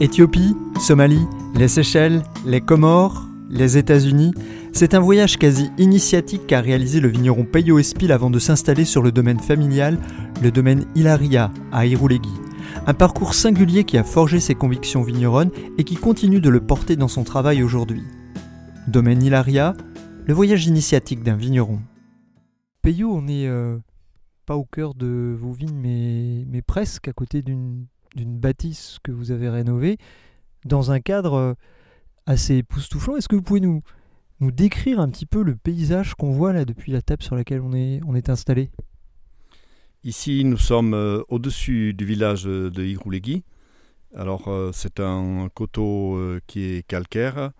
Éthiopie, 0.00 0.56
Somalie, 0.80 1.26
les 1.54 1.68
Seychelles, 1.68 2.22
les 2.46 2.62
Comores, 2.62 3.26
les 3.50 3.76
États-Unis, 3.76 4.32
c'est 4.72 4.94
un 4.94 5.00
voyage 5.00 5.36
quasi 5.36 5.70
initiatique 5.76 6.46
qu'a 6.46 6.62
réalisé 6.62 7.00
le 7.00 7.08
vigneron 7.08 7.44
Peyo 7.44 7.78
Espil 7.78 8.10
avant 8.10 8.30
de 8.30 8.38
s'installer 8.38 8.86
sur 8.86 9.02
le 9.02 9.12
domaine 9.12 9.40
familial, 9.40 9.98
le 10.42 10.50
domaine 10.50 10.86
Hilaria 10.94 11.52
à 11.70 11.84
Iroulegui. 11.84 12.32
Un 12.86 12.94
parcours 12.94 13.34
singulier 13.34 13.84
qui 13.84 13.98
a 13.98 14.02
forgé 14.02 14.40
ses 14.40 14.54
convictions 14.54 15.02
vigneronnes 15.02 15.50
et 15.76 15.84
qui 15.84 15.96
continue 15.96 16.40
de 16.40 16.48
le 16.48 16.62
porter 16.62 16.96
dans 16.96 17.08
son 17.08 17.22
travail 17.22 17.62
aujourd'hui. 17.62 18.02
Domaine 18.88 19.22
Hilaria, 19.22 19.74
le 20.24 20.32
voyage 20.32 20.66
initiatique 20.66 21.22
d'un 21.22 21.36
vigneron. 21.36 21.78
Peyo, 22.80 23.12
on 23.12 23.20
n'est 23.20 23.46
euh, 23.46 23.76
pas 24.46 24.56
au 24.56 24.64
cœur 24.64 24.94
de 24.94 25.36
vos 25.38 25.52
vignes, 25.52 25.78
mais, 25.78 26.46
mais 26.50 26.62
presque 26.62 27.06
à 27.08 27.12
côté 27.12 27.42
d'une 27.42 27.84
d'une 28.14 28.38
bâtisse 28.38 28.98
que 29.02 29.12
vous 29.12 29.30
avez 29.30 29.48
rénovée 29.48 29.98
dans 30.64 30.90
un 30.90 31.00
cadre 31.00 31.34
euh, 31.34 31.54
assez 32.26 32.56
époustouflant. 32.56 33.16
Est-ce 33.16 33.28
que 33.28 33.36
vous 33.36 33.42
pouvez 33.42 33.60
nous, 33.60 33.82
nous 34.40 34.50
décrire 34.50 35.00
un 35.00 35.08
petit 35.08 35.26
peu 35.26 35.42
le 35.42 35.56
paysage 35.56 36.14
qu'on 36.14 36.32
voit 36.32 36.52
là 36.52 36.64
depuis 36.64 36.92
la 36.92 37.02
table 37.02 37.22
sur 37.22 37.36
laquelle 37.36 37.60
on 37.60 37.74
est, 37.74 38.28
installé? 38.28 38.70
Ici, 40.04 40.44
nous 40.44 40.56
sommes 40.56 40.94
euh, 40.94 41.22
au-dessus 41.28 41.94
du 41.94 42.04
village 42.04 42.44
de 42.44 42.82
Iroulegui. 42.82 43.42
Alors, 44.14 44.48
euh, 44.48 44.70
c'est 44.72 45.00
un 45.00 45.48
coteau 45.54 46.18
qui 46.46 46.64
est 46.64 46.86
calcaire. 46.86 47.52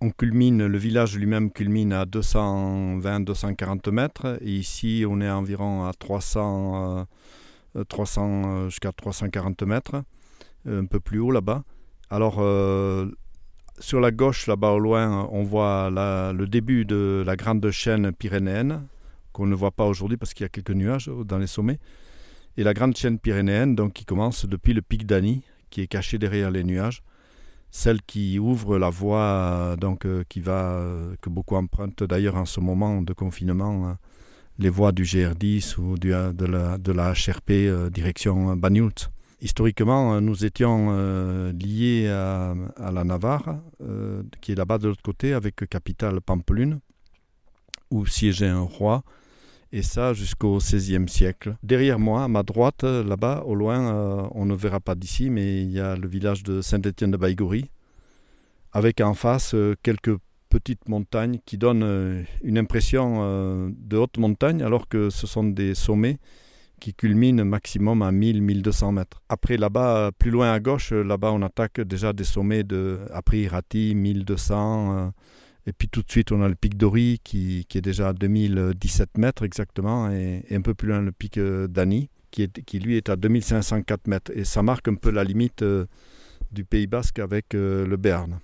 on 0.00 0.10
culmine, 0.10 0.66
le 0.66 0.78
village 0.78 1.16
lui-même 1.16 1.50
culmine 1.50 1.92
à 1.92 2.04
220-240 2.06 3.90
mètres. 3.90 4.38
Et 4.40 4.52
ici, 4.52 5.04
on 5.08 5.20
est 5.20 5.30
environ 5.30 5.84
à 5.84 5.92
300 5.92 7.06
300 7.82 8.42
euh, 8.44 8.68
jusqu'à 8.68 8.92
340 8.92 9.62
mètres, 9.62 10.02
euh, 10.66 10.82
un 10.82 10.86
peu 10.86 11.00
plus 11.00 11.18
haut 11.18 11.30
là-bas. 11.30 11.64
Alors, 12.10 12.36
euh, 12.38 13.10
sur 13.80 14.00
la 14.00 14.12
gauche, 14.12 14.46
là-bas 14.46 14.70
au 14.70 14.78
loin, 14.78 15.28
on 15.32 15.42
voit 15.42 15.90
le 15.90 16.44
début 16.46 16.84
de 16.84 17.24
la 17.26 17.34
grande 17.34 17.68
chaîne 17.70 18.12
pyrénéenne, 18.12 18.86
qu'on 19.32 19.46
ne 19.46 19.54
voit 19.54 19.72
pas 19.72 19.84
aujourd'hui 19.84 20.16
parce 20.16 20.32
qu'il 20.32 20.44
y 20.44 20.46
a 20.46 20.48
quelques 20.48 20.70
nuages 20.70 21.10
dans 21.24 21.38
les 21.38 21.48
sommets. 21.48 21.80
Et 22.56 22.62
la 22.62 22.72
grande 22.72 22.96
chaîne 22.96 23.18
pyrénéenne, 23.18 23.74
donc, 23.74 23.94
qui 23.94 24.04
commence 24.04 24.46
depuis 24.46 24.74
le 24.74 24.82
pic 24.82 25.06
d'Ani, 25.06 25.42
qui 25.70 25.80
est 25.80 25.88
caché 25.88 26.18
derrière 26.18 26.52
les 26.52 26.62
nuages. 26.62 27.02
Celle 27.72 28.00
qui 28.02 28.38
ouvre 28.38 28.78
la 28.78 28.90
voie, 28.90 29.74
donc, 29.80 30.02
que 30.02 31.28
beaucoup 31.28 31.56
empruntent 31.56 32.04
d'ailleurs 32.04 32.36
en 32.36 32.44
ce 32.44 32.60
moment 32.60 33.02
de 33.02 33.12
confinement 33.12 33.96
les 34.58 34.68
voies 34.68 34.92
du 34.92 35.02
GR10 35.02 35.78
ou 35.78 35.98
de, 35.98 36.44
la, 36.46 36.78
de 36.78 36.92
la 36.92 37.12
HRP 37.12 37.50
euh, 37.50 37.90
direction 37.90 38.56
Banyult. 38.56 39.10
Historiquement, 39.40 40.14
euh, 40.14 40.20
nous 40.20 40.44
étions 40.44 40.88
euh, 40.90 41.52
liés 41.52 42.08
à, 42.08 42.54
la 42.92 43.04
Navarre, 43.04 43.60
qui 44.40 44.52
est 44.52 44.54
là-bas 44.54 44.78
de 44.78 44.88
l'autre 44.88 45.02
côté, 45.02 45.32
avec 45.32 45.56
capitale 45.68 46.20
Pampelune, 46.20 46.80
où 47.90 48.06
siégeait 48.06 48.48
un 48.48 48.60
roi, 48.60 49.02
et 49.72 49.82
ça 49.82 50.12
jusqu'au 50.12 50.58
XVIe 50.58 51.08
siècle. 51.08 51.56
Derrière 51.62 51.98
moi, 51.98 52.24
à 52.24 52.28
ma 52.28 52.42
droite, 52.42 52.84
là-bas, 52.84 53.42
au 53.44 53.54
loin, 53.54 54.30
on 54.32 54.46
ne 54.46 54.54
verra 54.54 54.80
pas 54.80 54.94
d'ici, 54.94 55.30
mais 55.30 55.62
il 55.62 55.72
y 55.72 55.80
a 55.80 55.96
le 55.96 56.06
village 56.06 56.44
de 56.44 56.60
Saint-Étienne 56.62 57.10
de 57.10 57.16
Baïgoury, 57.16 57.70
avec 58.72 59.00
en 59.00 59.14
face 59.14 59.54
quelques 59.82 60.16
petites 60.54 60.88
montagnes 60.88 61.40
qui 61.44 61.58
donnent 61.58 61.82
euh, 61.82 62.22
une 62.44 62.58
impression 62.58 63.16
euh, 63.22 63.70
de 63.76 63.96
haute 63.96 64.18
montagne 64.18 64.62
alors 64.62 64.88
que 64.88 65.10
ce 65.10 65.26
sont 65.26 65.42
des 65.42 65.74
sommets 65.74 66.18
qui 66.78 66.94
culminent 66.94 67.44
maximum 67.44 68.02
à 68.02 68.12
1000-1200 68.12 68.92
mètres. 68.92 69.20
Après 69.28 69.56
là-bas, 69.56 70.12
plus 70.16 70.30
loin 70.30 70.52
à 70.52 70.60
gauche, 70.60 70.92
là-bas 70.92 71.32
on 71.32 71.42
attaque 71.42 71.80
déjà 71.80 72.12
des 72.12 72.22
sommets 72.22 72.62
de, 72.62 73.00
après 73.12 73.38
Irati, 73.38 73.96
1200. 73.96 74.96
Euh, 74.96 75.08
et 75.66 75.72
puis 75.72 75.88
tout 75.88 76.02
de 76.02 76.10
suite 76.10 76.30
on 76.30 76.40
a 76.40 76.48
le 76.48 76.54
pic 76.54 76.76
d'Ori 76.76 77.20
qui, 77.24 77.66
est 77.74 77.80
déjà 77.80 78.10
à 78.10 78.12
2017 78.12 79.18
mètres 79.18 79.42
exactement 79.42 80.08
et, 80.12 80.44
un 80.52 80.60
peu 80.60 80.74
plus 80.74 80.88
loin 80.88 81.00
le 81.00 81.10
pic 81.10 81.36
d'Ani 81.36 82.10
qui, 82.30 82.48
qui 82.48 82.78
lui 82.78 82.96
est 82.96 83.08
à 83.08 83.16
2504 83.16 84.06
mètres. 84.06 84.30
Et 84.36 84.44
ça 84.44 84.62
marque 84.62 84.86
un 84.86 84.94
peu 84.94 85.10
la 85.10 85.24
limite 85.24 85.64
du 86.52 86.64
Pays 86.64 86.86
Basque 86.86 87.18
avec 87.18 87.54
le 87.54 87.96
Béarn. 87.96 88.38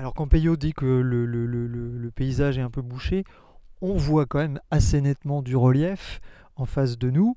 Alors 0.00 0.14
quand 0.14 0.26
Peyo 0.26 0.56
dit 0.56 0.72
que 0.72 0.86
le, 0.86 2.10
paysage 2.14 2.56
est 2.56 2.62
un 2.62 2.70
peu 2.70 2.80
bouché, 2.80 3.22
on 3.82 3.98
voit 3.98 4.24
quand 4.24 4.38
même 4.38 4.58
assez 4.70 5.02
nettement 5.02 5.42
du 5.42 5.56
relief 5.56 6.22
en 6.56 6.64
face 6.64 6.96
de 6.96 7.10
nous. 7.10 7.36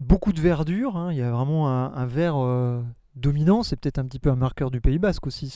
Beaucoup 0.00 0.32
de 0.32 0.40
verdure, 0.40 0.96
hein. 0.96 1.12
il 1.12 1.18
y 1.18 1.22
a 1.22 1.30
vraiment 1.30 1.68
un, 1.68 2.06
vert 2.06 2.38
euh, 2.38 2.80
dominant, 3.14 3.62
c'est 3.62 3.76
peut-être 3.76 3.98
un 3.98 4.06
petit 4.06 4.18
peu 4.18 4.30
un 4.30 4.36
marqueur 4.36 4.70
du 4.70 4.80
Pays 4.80 4.98
Basque 4.98 5.26
aussi, 5.26 5.50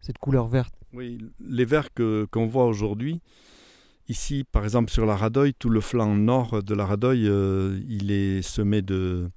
cette 0.00 0.18
couleur 0.18 0.48
verte. 0.48 0.74
Oui, 0.92 1.18
les 1.38 1.64
verts 1.64 1.90
qu'on 1.94 2.46
voit 2.48 2.66
aujourd'hui, 2.66 3.20
ici 4.08 4.42
par 4.50 4.64
exemple 4.64 4.90
sur 4.90 5.06
la 5.06 5.14
Radoye, 5.14 5.52
tout 5.56 5.70
le 5.70 5.80
flanc 5.80 6.16
nord 6.16 6.64
de 6.64 6.74
la 6.74 6.84
Radoye, 6.84 7.28
euh, 7.28 7.80
il 7.88 8.10
est 8.10 8.42
semé 8.42 8.82
de 8.82 9.30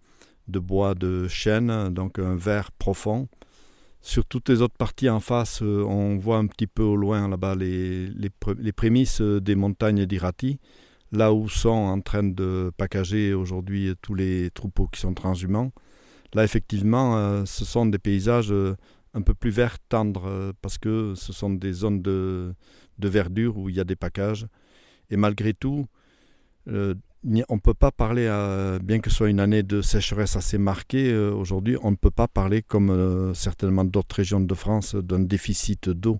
bois 0.48 0.96
de 0.96 1.28
chêne, 1.28 1.90
donc 1.90 2.18
un 2.18 2.36
vert 2.36 2.72
profond. 2.72 3.28
Sur 4.06 4.26
toutes 4.26 4.50
les 4.50 4.62
autres 4.62 4.76
parties 4.76 5.10
en 5.10 5.22
face, 5.22 5.62
euh, 5.62 5.82
on 5.82 6.18
voit 6.18 6.36
un 6.38 6.46
petit 6.46 6.68
peu 6.68 6.84
au 6.84 6.98
loin 6.98 7.30
là-bas 7.30 7.56
les, 7.56 8.10
prémices 8.76 9.22
euh, 9.22 9.40
des 9.40 9.56
montagnes 9.56 10.06
d'Irati, 10.06 10.60
là 11.14 11.34
où 11.34 11.48
sont 11.48 11.70
en 11.70 12.02
train 12.02 12.24
de 12.24 12.70
packager 12.76 13.34
aujourd'hui 13.34 13.94
tous 14.02 14.14
les 14.14 14.52
troupeaux 14.52 14.88
qui 14.88 15.00
sont 15.00 15.14
transhumants. 15.14 15.72
Là, 16.34 16.44
effectivement, 16.44 17.16
euh, 17.16 17.46
ce 17.46 17.64
sont 17.64 17.86
des 17.86 17.98
paysages 17.98 18.54
un 19.14 19.22
peu 19.22 19.34
plus 19.34 19.52
verts 19.52 19.80
tendres, 19.88 20.54
parce 20.62 20.78
que 20.78 21.14
ce 21.16 21.32
sont 21.32 21.52
des 21.52 21.72
zones 21.72 22.02
de, 22.02 22.54
de, 23.00 23.08
verdure 23.08 23.58
où 23.58 23.70
il 23.70 23.76
y 23.78 23.80
a 23.80 23.86
des 23.86 23.96
packages. 23.96 24.48
Et 25.12 25.16
malgré 25.16 25.54
tout, 25.54 25.86
on 27.26 27.56
ne 27.56 27.60
peut 27.60 27.74
pas 27.74 27.92
parler, 27.92 28.28
bien 28.84 29.00
que 29.00 29.10
ce 29.10 29.18
soit 29.18 29.30
une 29.30 29.40
année 29.40 29.64
de 29.64 29.82
sécheresse 29.82 30.36
assez 30.36 30.58
marquée 30.58 31.12
euh, 31.12 31.32
aujourd'hui, 31.32 31.78
on 31.82 31.92
ne 31.92 31.96
peut 31.96 32.12
pas 32.12 32.28
parler, 32.28 32.62
comme 32.62 32.90
euh, 32.90 33.34
certainement 33.34 33.86
d'autres 33.86 34.16
régions 34.16 34.42
de 34.42 34.54
France, 34.54 34.96
d'un 34.96 35.20
déficit 35.20 35.90
d'eau, 35.90 36.20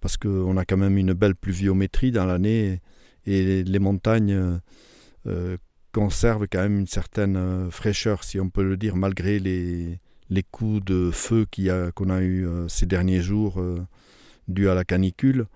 parce 0.00 0.16
qu'on 0.16 0.56
a 0.56 0.64
quand 0.64 0.76
même 0.76 0.98
une 0.98 1.12
belle 1.12 1.36
pluviométrie 1.36 2.10
dans 2.10 2.26
l'année 2.26 2.80
et 3.26 3.62
les 3.62 3.78
montagnes 3.78 4.60
euh, 5.26 5.56
conservent 5.92 6.46
quand 6.50 6.60
même 6.60 6.80
une 6.80 6.86
certaine 6.86 7.70
fraîcheur, 7.70 8.24
si 8.24 8.40
on 8.40 8.50
peut 8.50 8.64
le 8.64 8.76
dire, 8.76 8.96
malgré 8.96 9.38
les, 9.38 9.98
coups 10.50 10.84
de 10.84 11.10
feu 11.12 11.46
qu'on 11.94 12.10
a, 12.10 12.16
a 12.16 12.22
eu 12.22 12.46
ces 12.66 12.86
derniers 12.86 13.22
jours 13.22 13.62
dus 14.48 14.68
à 14.68 14.74
la 14.74 14.84
canicule. 14.84 15.46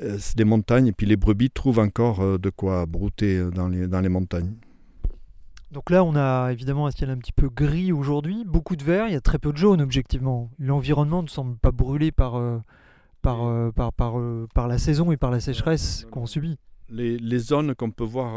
Euh, 0.00 0.16
c'est 0.18 0.36
des 0.36 0.44
montagnes, 0.44 0.86
et 0.86 0.92
puis 0.92 1.06
les 1.06 1.16
brebis 1.16 1.50
trouvent 1.50 1.78
encore 1.78 2.20
euh, 2.20 2.38
de 2.38 2.48
quoi 2.48 2.86
brouter 2.86 3.36
euh, 3.36 3.50
dans 3.50 3.68
les, 3.68 3.86
dans 3.86 4.00
les 4.00 4.08
montagnes. 4.08 4.54
Donc 5.70 5.90
là, 5.90 6.02
on 6.04 6.16
a 6.16 6.50
évidemment 6.50 6.86
un 6.86 6.90
ciel 6.90 7.10
un 7.10 7.18
petit 7.18 7.32
peu 7.32 7.48
gris 7.48 7.92
aujourd'hui, 7.92 8.44
beaucoup 8.46 8.76
de 8.76 8.84
vert, 8.84 9.06
il 9.08 9.12
y 9.12 9.16
a 9.16 9.20
très 9.20 9.38
peu 9.38 9.52
de 9.52 9.56
jaune 9.56 9.80
objectivement. 9.80 10.50
L'environnement 10.58 11.22
ne 11.22 11.28
semble 11.28 11.56
pas 11.56 11.72
brûlé 11.72 12.12
par, 12.12 12.32
par, 13.22 13.72
par, 13.72 13.92
par, 13.94 14.14
par, 14.52 14.68
la 14.68 14.76
saison 14.76 15.12
et 15.12 15.16
par 15.16 15.30
la 15.30 15.40
sécheresse 15.40 16.06
qu'on 16.10 16.26
subit. 16.26 16.58
Les, 16.90 17.16
les 17.16 17.38
zones 17.38 17.74
qu'on 17.74 17.90
peut 17.90 18.04
voir, 18.04 18.34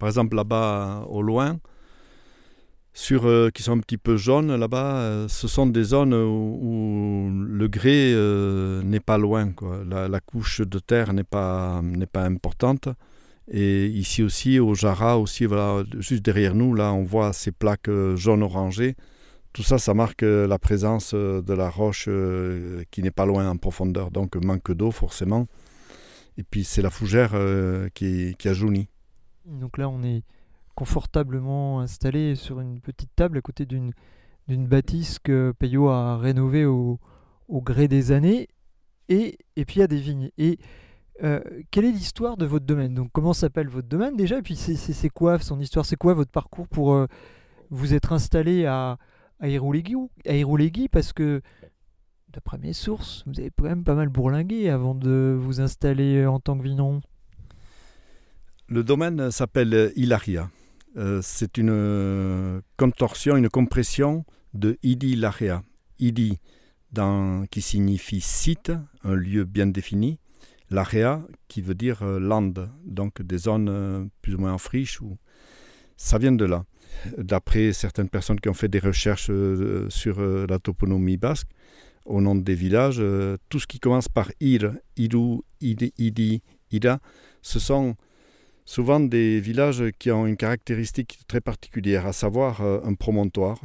par 0.00 0.08
exemple 0.08 0.34
là-bas 0.34 1.04
au 1.08 1.22
loin, 1.22 1.60
sur, 2.96 3.26
euh, 3.26 3.50
qui 3.50 3.62
sont 3.62 3.72
un 3.72 3.80
petit 3.80 3.98
peu 3.98 4.16
jaunes 4.16 4.56
là-bas, 4.56 4.96
euh, 4.96 5.28
ce 5.28 5.48
sont 5.48 5.66
des 5.66 5.84
zones 5.84 6.14
où, 6.14 7.30
le 7.30 7.68
grès 7.68 8.12
euh, 8.14 8.82
n'est 8.82 9.00
pas 9.00 9.18
loin. 9.18 9.52
Quoi. 9.52 9.82
La, 9.84 10.20
couche 10.20 10.62
de 10.62 10.78
terre 10.78 11.12
n'est 11.12 11.22
pas, 11.22 11.82
pas 12.10 12.22
importante. 12.22 12.88
Et 13.48 13.86
ici 13.88 14.22
aussi, 14.22 14.58
au 14.58 14.74
Jara, 14.74 15.18
aussi, 15.18 15.44
voilà, 15.44 15.84
juste 15.98 16.24
derrière 16.24 16.54
nous, 16.54 16.74
là, 16.74 16.94
on 16.94 17.04
voit 17.04 17.34
ces 17.34 17.52
plaques 17.52 17.90
jaune-orangées. 18.14 18.96
Tout 19.52 19.62
ça, 19.62 19.76
ça 19.76 19.92
marque 19.92 20.22
la 20.22 20.58
présence 20.58 21.12
de 21.12 21.52
la 21.52 21.68
roche 21.68 22.08
qui 22.90 23.02
n'est 23.02 23.10
pas 23.10 23.26
loin 23.26 23.46
en 23.48 23.58
profondeur. 23.58 24.10
Donc, 24.10 24.36
manque 24.36 24.72
d'eau, 24.72 24.90
forcément. 24.90 25.46
Et 26.38 26.42
puis, 26.42 26.64
c'est 26.64 26.82
la 26.82 26.90
fougère 26.90 27.34
qui, 27.92 28.34
qui 28.38 28.48
a 28.48 28.54
jauni. 28.54 28.88
Donc 29.44 29.76
là, 29.76 29.88
on 29.90 30.02
est 30.02 30.22
confortablement 30.76 31.80
installé 31.80 32.36
sur 32.36 32.60
une 32.60 32.80
petite 32.80 33.10
table 33.16 33.38
à 33.38 33.40
côté 33.40 33.66
d'une 33.66 33.92
bâtisse 34.48 35.18
que 35.18 35.52
Payot 35.58 35.88
a 35.88 36.18
rénovée 36.18 36.66
au, 36.66 37.00
gré 37.48 37.88
des 37.88 38.12
années. 38.12 38.48
Et, 39.08 39.38
et 39.56 39.64
puis 39.64 39.76
il 39.76 39.80
y 39.80 39.82
a 39.82 39.88
des 39.88 39.98
vignes. 39.98 40.30
Et 40.36 40.58
euh, 41.24 41.40
quelle 41.70 41.86
est 41.86 41.92
l'histoire 41.92 42.36
de 42.36 42.44
votre 42.44 42.66
domaine? 42.66 42.94
Donc, 42.94 43.10
comment 43.12 43.32
s'appelle 43.32 43.68
votre 43.68 43.88
domaine 43.88 44.16
déjà? 44.16 44.38
Et 44.38 44.42
puis, 44.42 44.54
c'est 44.56 45.08
quoi 45.08 45.38
son 45.38 45.58
histoire? 45.60 45.86
C'est 45.86 45.96
quoi 45.96 46.12
votre 46.12 46.30
parcours 46.30 46.68
pour 46.68 46.92
euh, 46.92 47.06
vous 47.70 47.94
être 47.94 48.12
installé 48.12 48.66
à, 48.66 48.98
à 49.40 49.46
Parce 50.92 51.12
que, 51.14 51.40
d'après 52.28 52.58
mes 52.58 52.74
sources, 52.74 53.24
vous 53.26 53.40
avez 53.40 53.50
quand 53.50 53.64
même 53.64 53.84
pas 53.84 53.94
mal 53.94 54.10
bourlingué 54.10 54.68
avant 54.68 54.94
de 54.94 55.34
vous 55.40 55.62
installer 55.62 56.26
en 56.26 56.38
tant 56.38 56.58
que 56.58 56.62
vigneron. 56.62 57.00
Le 58.68 58.84
domaine 58.84 59.30
s'appelle 59.30 59.92
Hilaria. 59.96 60.50
Euh, 60.96 61.20
c'est 61.22 61.58
une 61.58 62.62
contorsion, 62.76 63.36
une 63.36 63.48
compression 63.48 64.24
de 64.54 64.78
Idi 64.82 65.10
Hilaria. 65.10 65.62
Idi, 65.98 66.38
qui 67.50 67.60
signifie 67.60 68.20
site, 68.20 68.72
un 69.04 69.14
lieu 69.14 69.44
bien 69.44 69.66
défini, 69.66 70.18
l'area 70.70 71.22
qui 71.48 71.60
veut 71.60 71.74
dire 71.74 72.02
euh, 72.02 72.18
land, 72.18 72.54
donc 72.84 73.22
des 73.22 73.38
zones 73.38 73.68
euh, 73.68 74.04
plus 74.22 74.34
ou 74.34 74.38
moins 74.38 74.52
en 74.52 74.58
friche. 74.58 75.00
Ça 75.96 76.18
vient 76.18 76.32
de 76.32 76.44
là. 76.44 76.64
D'après 77.18 77.72
certaines 77.72 78.08
personnes 78.08 78.40
qui 78.40 78.48
ont 78.48 78.54
fait 78.54 78.68
des 78.68 78.78
recherches 78.78 79.28
euh, 79.30 79.88
sur 79.90 80.20
la 80.20 80.58
toponymie 80.58 81.16
basque, 81.16 81.48
au 82.04 82.20
nom 82.20 82.34
des 82.34 82.54
villages, 82.54 83.02
tout 83.48 83.58
ce 83.58 83.66
qui 83.66 83.80
commence 83.80 84.08
par 84.08 84.30
ir, 84.40 84.72
iru, 84.96 85.40
idi, 85.60 85.92
idi, 85.98 86.40
ida, 86.70 87.00
ce 87.42 87.58
sont 87.58 87.96
souvent 88.66 89.00
des 89.00 89.40
villages 89.40 89.84
qui 89.98 90.10
ont 90.10 90.26
une 90.26 90.36
caractéristique 90.36 91.20
très 91.26 91.40
particulière, 91.40 92.04
à 92.04 92.12
savoir 92.12 92.60
un 92.60 92.92
promontoire, 92.94 93.58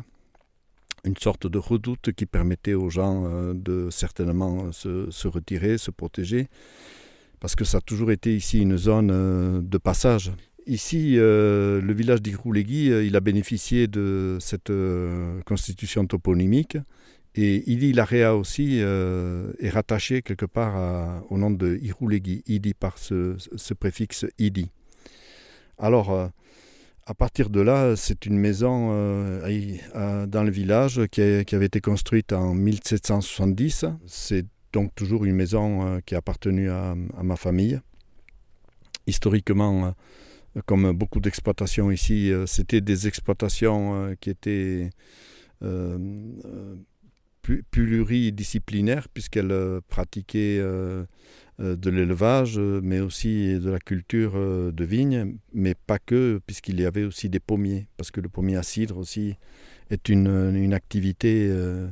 une 1.03 1.18
sorte 1.18 1.48
de 1.48 1.57
redoute 1.57 2.12
qui 2.12 2.25
permettait 2.25 2.74
aux 2.74 2.89
gens 2.89 3.25
euh, 3.25 3.53
de 3.53 3.89
certainement 3.89 4.71
se, 4.71 5.27
retirer, 5.27 5.77
se 5.77 5.92
protéger, 5.92 6.48
parce 7.39 7.56
que 7.56 7.65
ça 7.65 7.77
a 7.77 7.81
toujours 7.81 8.12
été 8.12 8.36
ici 8.36 8.62
une 8.62 8.77
zone 8.77 9.09
euh, 9.12 9.62
de 9.62 9.77
passage. 9.77 10.31
Ici, 10.68 11.15
euh, 11.18 11.81
le 11.81 11.94
village 11.94 12.21
d'Iroulegui, 12.21 12.88
il 13.06 13.15
a 13.15 13.19
bénéficié 13.19 13.88
de 13.88 14.38
cette 14.39 14.71
constitution 15.45 16.06
toponymique. 16.06 16.77
Et 17.33 17.71
Idi 17.71 17.94
Larea 17.94 18.36
aussi 18.36 18.77
est 18.80 19.69
rattaché 19.69 20.21
quelque 20.21 20.45
part 20.45 21.24
au 21.31 21.38
nom 21.38 21.50
de 21.50 21.80
Iroulegui, 21.81 22.44
Idi 22.45 22.74
par 22.74 22.98
ce, 22.98 23.38
ce 23.56 23.74
préfixe 23.74 24.25
Idi. 24.38 24.69
Alors, 25.81 26.31
à 27.07 27.13
partir 27.15 27.49
de 27.49 27.59
là, 27.59 27.95
c'est 27.95 28.25
une 28.25 28.37
maison 28.37 28.89
euh, 28.91 30.27
dans 30.27 30.43
le 30.43 30.51
village 30.51 31.01
qui, 31.11 31.21
avait 31.21 31.65
été 31.65 31.81
construite 31.81 32.31
en 32.31 32.53
1770. 32.53 33.85
C'est 34.05 34.45
donc 34.71 34.93
toujours 34.95 35.25
une 35.25 35.35
maison 35.35 35.85
euh, 35.85 35.99
qui 36.05 36.15
a 36.15 36.19
appartenu 36.19 36.69
à, 36.69 36.95
ma 37.23 37.35
famille. 37.35 37.79
Historiquement, 39.07 39.93
euh, 40.55 40.61
comme 40.67 40.91
beaucoup 40.91 41.19
d'exploitations 41.19 41.89
ici, 41.91 42.31
c'était 42.45 42.81
des 42.81 43.07
exploitations 43.07 44.15
qui 44.21 44.29
étaient 44.29 44.89
pluridisciplinaires 47.71 49.09
puisqu'elles 49.09 49.81
pratiquaient 49.87 50.59
euh, 50.59 51.05
de 51.61 51.89
l'élevage, 51.89 52.57
mais 52.59 52.99
aussi 52.99 53.59
de 53.59 53.69
la 53.69 53.79
culture 53.79 54.33
euh, 54.35 54.71
de 54.71 54.83
vigne, 54.83 55.35
mais 55.53 55.75
pas 55.75 55.99
que, 55.99 56.41
puisqu'il 56.45 56.79
y 56.79 56.85
avait 56.85 57.03
aussi 57.03 57.29
des 57.29 57.39
pommiers, 57.39 57.87
parce 57.97 58.09
que 58.09 58.19
le 58.19 58.29
pommier 58.29 58.57
à 58.57 58.63
cidre 58.63 58.97
aussi 58.97 59.35
est 59.89 60.09
une, 60.09 60.55
une 60.55 60.73
activité 60.73 61.47
euh, 61.51 61.89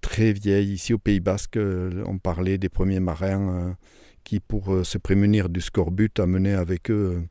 très 0.00 0.32
vieille. 0.32 0.72
Ici 0.72 0.94
au 0.94 0.98
Pays 0.98 1.20
Basque, 1.20 1.58
on 1.58 2.18
parlait 2.18 2.58
des 2.58 2.68
premiers 2.68 3.00
marins 3.00 3.76
qui, 4.24 4.40
pour 4.40 4.86
se 4.86 4.98
prémunir 4.98 5.48
du 5.48 5.60
scorbut, 5.60 6.18
amenaient 6.18 6.54
avec 6.54 6.90
eux 6.90 7.22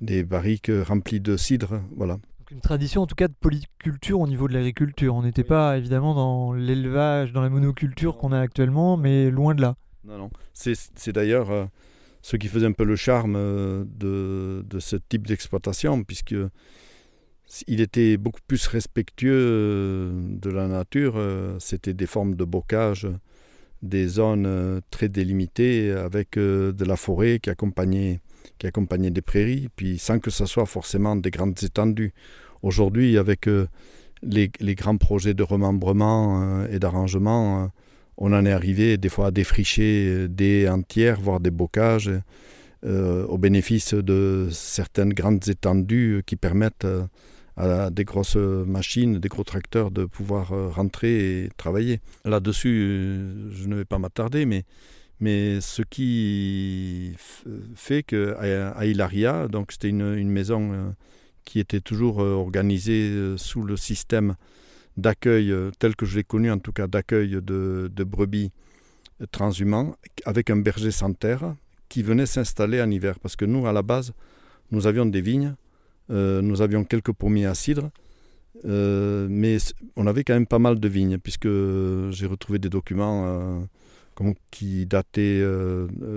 des 0.00 0.24
barriques 0.24 0.70
remplies 0.86 1.20
de 1.20 1.36
cidre. 1.36 1.82
Voilà 1.96 2.18
une 2.50 2.60
tradition 2.60 3.02
en 3.02 3.06
tout 3.06 3.14
cas 3.14 3.28
de 3.28 3.34
polyculture 3.38 4.20
au 4.20 4.26
niveau 4.26 4.48
de 4.48 4.54
l'agriculture. 4.54 5.14
On 5.14 5.22
n'était 5.22 5.44
pas 5.44 5.76
évidemment 5.76 6.14
dans 6.14 6.54
l'élevage, 6.54 7.32
dans 7.32 7.42
la 7.42 7.50
monoculture 7.50 8.16
qu'on 8.16 8.32
a 8.32 8.40
actuellement, 8.40 8.96
mais 8.96 9.30
loin 9.30 9.54
de 9.54 9.60
là. 9.60 9.76
Non, 10.04 10.18
non. 10.18 10.30
C'est 10.52 11.12
d'ailleurs 11.12 11.50
euh, 11.50 11.66
ce 12.22 12.36
qui 12.36 12.48
faisait 12.48 12.66
un 12.66 12.72
peu 12.72 12.84
le 12.84 12.96
charme 12.96 13.36
euh, 13.36 13.84
de, 13.86 14.78
ce 14.78 14.96
type 14.96 15.26
d'exploitation, 15.26 16.04
puisque 16.04 16.34
il 17.66 17.80
était 17.80 18.16
beaucoup 18.16 18.40
plus 18.46 18.66
respectueux 18.66 19.32
euh, 19.32 20.10
de 20.38 20.50
la 20.50 20.68
nature. 20.68 21.20
C'était 21.58 21.94
des 21.94 22.06
formes 22.06 22.34
de 22.34 22.44
bocage, 22.44 23.08
des 23.82 24.06
zones 24.08 24.80
très 24.90 25.08
délimitées 25.08 25.92
avec 25.92 26.36
de 26.36 26.84
la 26.84 26.96
forêt 26.96 27.38
qui 27.38 27.50
accompagnait, 27.50 28.20
des 28.60 29.22
prairies, 29.22 29.68
puis 29.74 29.98
sans 29.98 30.18
que 30.18 30.30
ce 30.30 30.46
soit 30.46 30.66
forcément 30.66 31.16
des 31.16 31.30
grandes 31.30 31.62
étendues. 31.62 32.12
Aujourd'hui, 32.62 33.18
avec 33.18 33.48
les, 34.22 34.74
grands 34.74 34.96
projets 34.96 35.34
de 35.34 35.44
remembrement 35.44 36.64
et 36.66 36.80
d'arrangement, 36.80 37.70
on 38.18 38.32
en 38.32 38.44
est 38.44 38.52
arrivé 38.52 38.98
des 38.98 39.08
fois 39.08 39.28
à 39.28 39.30
défricher 39.30 40.06
euh, 40.08 40.28
des 40.28 40.68
entières, 40.68 41.20
voire 41.20 41.40
des 41.40 41.52
bocages, 41.52 42.10
euh, 42.84 43.24
au 43.26 43.38
bénéfice 43.38 43.94
de 43.94 44.48
certaines 44.50 45.12
grandes 45.12 45.48
étendues 45.48 46.16
euh, 46.16 46.22
qui 46.22 46.36
permettent 46.36 46.86
à 47.56 47.90
des 47.90 48.04
grosses 48.04 48.36
machines, 48.36 49.18
des 49.18 49.28
gros 49.28 49.42
tracteurs 49.42 49.90
de 49.90 50.04
pouvoir 50.04 50.50
rentrer 50.72 51.44
et 51.44 51.48
travailler. 51.56 51.98
Là-dessus, 52.24 53.48
je 53.50 53.66
ne 53.66 53.74
vais 53.74 53.84
pas 53.84 53.98
m'attarder, 53.98 54.46
mais, 54.46 55.60
ce 55.60 55.82
qui 55.82 57.16
fait 57.74 58.04
qu'à 58.04 58.84
Hilaria, 58.86 59.48
donc 59.48 59.72
c'était 59.72 59.88
une, 59.88 60.30
maison 60.30 60.94
qui 61.44 61.58
était 61.58 61.80
toujours 61.80 62.18
organisée 62.18 63.34
sous 63.36 63.64
le 63.64 63.76
système 63.76 64.36
d'accueil, 64.98 65.52
euh, 65.52 65.70
tel 65.78 65.96
que 65.96 66.04
je 66.04 66.16
l'ai 66.16 66.24
connu 66.24 66.50
en 66.50 66.58
tout 66.58 66.72
cas, 66.72 66.86
d'accueil 66.86 67.38
de, 67.40 68.04
brebis 68.04 68.50
transhumants, 69.30 69.96
avec 70.24 70.50
un 70.50 70.56
berger 70.56 70.90
sans 70.90 71.12
terre 71.12 71.54
qui 71.88 72.02
venait 72.02 72.26
s'installer 72.26 72.82
en 72.82 72.90
hiver. 72.90 73.18
Parce 73.20 73.36
que 73.36 73.44
nous, 73.44 73.66
à 73.66 73.72
la 73.72 73.82
base, 73.82 74.12
nous 74.70 74.86
avions 74.86 75.06
des 75.06 75.20
vignes, 75.20 75.54
euh, 76.10 76.42
nous 76.42 76.60
avions 76.60 76.84
quelques 76.84 77.12
pommiers 77.12 77.46
à 77.46 77.54
cidre, 77.54 77.90
euh, 78.64 79.28
mais 79.30 79.58
on 79.96 80.06
avait 80.06 80.24
quand 80.24 80.34
même 80.34 80.46
pas 80.46 80.58
mal 80.58 80.78
de 80.80 80.88
vignes, 80.88 81.18
puisque 81.18 81.48
j'ai 82.10 82.26
retrouvé 82.26 82.58
des 82.58 82.68
documents 82.68 83.66
qui 84.50 84.84
dataient 84.84 85.44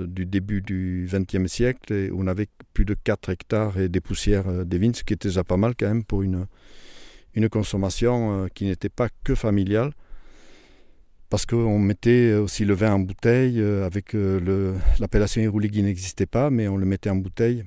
du 0.08 0.26
début 0.26 0.62
du 0.62 1.08
XXe 1.12 1.46
siècle, 1.46 1.94
et 1.94 2.10
on 2.12 2.26
avait 2.26 2.48
plus 2.74 2.86
de 2.86 2.96
4 2.96 3.30
hectares 3.30 3.78
et 3.78 3.90
des 3.90 4.02
poussières 4.02 4.66
des 4.66 4.80
vignes, 4.80 4.96
ce 4.96 5.04
qui 5.04 5.14
était 5.14 5.28
déjà 5.28 5.44
pas 5.44 5.58
mal 5.58 5.76
quand 5.78 5.88
même 5.88 6.04
pour 6.04 6.24
une, 6.24 6.48
une 7.36 7.50
consommation 7.50 8.44
euh, 8.44 8.48
qui 8.48 8.66
n'était 8.66 8.90
pas 8.90 9.10
que 9.24 9.36
familiale, 9.36 9.92
parce 11.30 11.46
qu'on 11.46 11.80
mettait 11.80 12.34
aussi 12.34 12.66
le 12.66 12.74
vin 12.74 12.94
en 12.94 13.00
bouteille, 13.00 13.60
euh, 13.60 13.86
avec 13.86 14.16
euh, 14.16 14.78
l'appellation 15.00 15.42
Iroulegui 15.42 15.82
n'existait 15.84 16.26
pas, 16.26 16.50
mais 16.50 16.68
on 16.68 16.78
le 16.78 16.86
mettait 16.86 17.10
en 17.10 17.16
bouteille 17.16 17.64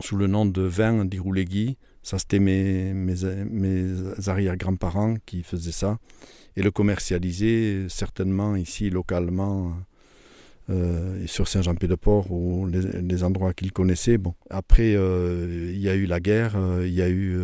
sous 0.00 0.16
le 0.16 0.26
nom 0.26 0.46
de 0.46 0.62
vin 0.62 1.04
d'Iroulegui. 1.04 1.76
Ça, 2.02 2.18
c'était 2.18 2.38
mes, 2.38 2.92
mes, 2.94 3.14
mes 3.44 4.28
arrière-grands-parents 4.28 5.16
qui 5.26 5.42
faisaient 5.42 5.70
ça, 5.70 5.98
et 6.56 6.62
le 6.62 6.70
commercialisaient 6.70 7.86
certainement 7.88 8.56
ici 8.56 8.90
localement 8.90 9.74
euh, 10.72 11.26
sur 11.26 11.48
Saint-Jean-Pied-de-Port 11.48 12.30
ou 12.32 12.66
les, 12.66 13.24
endroits 13.24 13.52
qu'il 13.52 13.72
connaissait. 13.72 14.16
Bon. 14.16 14.34
Après, 14.48 14.94
euh, 14.94 15.70
il 15.70 15.80
y 15.80 15.88
a 15.88 15.94
eu 15.94 16.06
la 16.06 16.18
guerre, 16.18 16.54
euh, 16.56 16.86
il 16.86 16.94
y 16.94 17.02
a 17.02 17.10
eu 17.10 17.38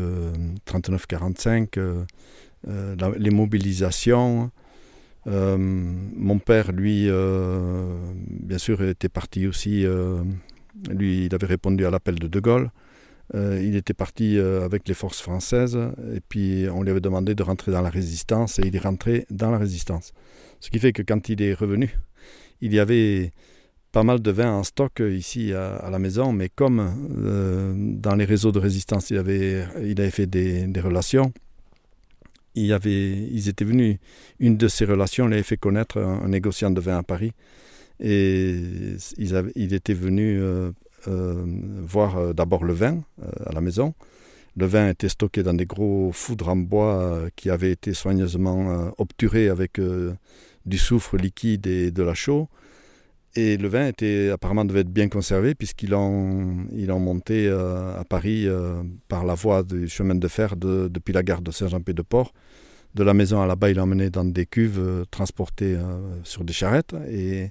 39-45, 0.67 1.79
les 3.19 3.31
mobilisations. 3.31 4.51
mon 5.27 6.39
père, 6.39 6.73
lui, 6.73 7.09
bien 7.09 8.59
sûr, 8.59 8.83
était 8.83 9.11
parti 9.11 9.47
aussi. 9.47 9.85
lui, 10.91 11.27
il 11.27 11.35
avait 11.35 11.47
répondu 11.47 11.85
à 11.85 11.91
l'appel 11.91 12.15
de 12.15 12.29
De 12.29 12.41
Gaulle. 12.41 12.71
il 13.35 13.77
était 13.77 13.95
parti 13.95 14.39
avec 14.39 14.89
les 14.89 14.95
forces 14.95 15.21
françaises 15.21 15.79
et 16.15 16.21
puis 16.27 16.67
on 16.73 16.83
lui 16.83 16.91
avait 16.91 17.01
demandé 17.01 17.35
de 17.35 17.43
rentrer 17.43 17.73
dans 17.73 17.83
la 17.83 17.91
résistance 17.91 18.59
et 18.59 18.63
il 18.67 18.75
est 18.75 18.83
rentré 18.83 19.27
dans 19.31 19.51
la 19.51 19.59
résistance. 19.59 20.13
Ce 20.61 20.71
qui 20.71 20.79
fait 20.79 20.93
que 20.93 21.03
quand 21.03 21.29
il 21.29 21.43
est 21.43 21.55
revenu, 21.55 21.99
il 22.61 22.75
y 22.75 22.79
avait 22.79 23.33
pas 23.93 24.03
mal 24.03 24.21
de 24.21 24.31
vin 24.31 24.53
en 24.53 24.65
stock 24.65 25.01
ici 25.01 25.53
à, 25.53 25.89
la 25.91 25.99
maison, 25.99 26.33
mais 26.33 26.49
comme 26.49 26.93
euh, 27.25 27.73
dans 27.77 28.15
les 28.15 28.25
réseaux 28.25 28.53
de 28.53 28.59
résistance, 28.59 29.11
il 29.11 29.17
avait, 29.19 29.65
il 29.83 30.01
avait 30.01 30.11
fait 30.11 30.27
des, 30.27 30.81
relations, 30.81 31.33
il 32.55 32.67
y 32.67 32.73
avait, 32.73 33.17
ils 33.17 33.49
étaient 33.49 33.65
venus, 33.65 33.99
une 34.41 34.57
de 34.57 34.69
ces 34.69 34.85
relations 34.85 35.27
lui 35.27 35.35
avait 35.35 35.43
fait 35.43 35.57
connaître 35.57 35.99
un, 35.99 36.29
négociant 36.29 36.71
de 36.71 36.81
vin 36.81 36.99
à 36.99 37.03
Paris, 37.03 37.33
et 38.01 38.57
il 39.17 39.75
était 39.75 39.95
venu 39.95 40.39
euh, 40.41 40.71
voir 41.07 42.35
d'abord 42.35 42.65
le 42.65 42.75
vin 42.75 43.03
à 43.47 43.53
la 43.53 43.61
maison. 43.61 43.95
Le 44.57 44.67
vin 44.67 44.89
était 44.89 45.09
stocké 45.09 45.43
dans 45.43 45.55
des 45.55 45.67
gros 45.67 46.11
foudres 46.13 46.49
en 46.49 46.57
bois 46.57 47.23
qui 47.37 47.49
avaient 47.49 47.71
été 47.71 47.95
soigneusement 47.95 48.93
obturés 48.99 49.49
avec 49.49 49.81
du 50.69 50.79
soufre 50.79 51.17
liquide 51.17 51.67
et 51.67 51.91
de 51.91 52.03
la 52.03 52.15
chaux. 52.15 52.49
Et 53.35 53.57
le 53.57 53.69
vin 53.69 53.87
était, 53.87 54.31
apparemment 54.31 54.65
devait 54.65 54.81
être 54.81 54.93
bien 54.93 55.09
conservé 55.09 55.55
puisqu'ils 55.55 55.91
l'ont 55.91 56.67
ils 56.73 56.89
monté 56.89 57.47
euh, 57.47 57.99
à 57.99 58.05
Paris 58.05 58.47
euh, 58.47 58.83
par 59.09 59.25
la 59.25 59.35
voie 59.35 59.63
du 59.63 59.89
chemin 59.89 60.15
de 60.15 60.29
fer 60.29 60.57
depuis 60.57 61.13
la 61.13 61.23
gare 61.23 61.43
de 61.43 61.51
Saint-Jean-Pied-de-Port. 61.51 62.33
De 62.95 63.05
la 63.05 63.15
maison 63.15 63.41
à 63.41 63.47
là-bas, 63.47 63.73
l'ont 63.73 63.83
emmené 63.83 64.11
dans 64.11 64.25
des 64.25 64.47
cuves 64.47 64.81
euh, 64.81 65.05
transportées 65.11 65.77
sur 66.25 66.43
des 66.43 66.55
charrettes. 66.55 66.95
Et, 67.09 67.51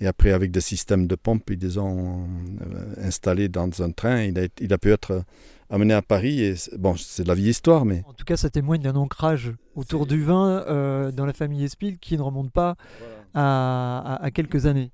et, 0.00 0.06
après, 0.06 0.32
avec 0.32 0.50
des 0.50 0.60
systèmes 0.60 1.06
de 1.06 1.14
pompe, 1.14 1.48
ils 1.50 1.60
les 1.60 1.78
ont 1.78 2.26
installés 2.98 3.48
dans 3.48 3.70
un 3.80 3.92
train. 3.92 4.24
Il 4.24 4.38
a, 4.38 4.48
il 4.60 4.72
a 4.72 4.78
pu 4.78 4.90
être 4.90 5.24
amené 5.72 5.94
à 5.94 6.02
Paris. 6.02 6.40
Et 6.40 6.54
bon, 6.78 6.94
c'est 6.96 7.24
de 7.24 7.28
la 7.28 7.34
vieille 7.34 7.50
histoire, 7.50 7.84
mais... 7.84 8.04
En 8.06 8.12
tout 8.12 8.24
cas, 8.24 8.36
ça 8.36 8.50
témoigne 8.50 8.82
d'un 8.82 8.94
ancrage 8.94 9.52
autour 9.74 10.06
du 10.06 10.22
vin 10.22 11.10
dans 11.10 11.26
la 11.26 11.32
famille 11.32 11.64
Espil 11.64 11.98
qui 11.98 12.16
ne 12.16 12.22
remonte 12.22 12.52
pas 12.52 12.76
à, 13.34 14.18
à 14.22 14.30
quelques 14.30 14.66
années. 14.66 14.92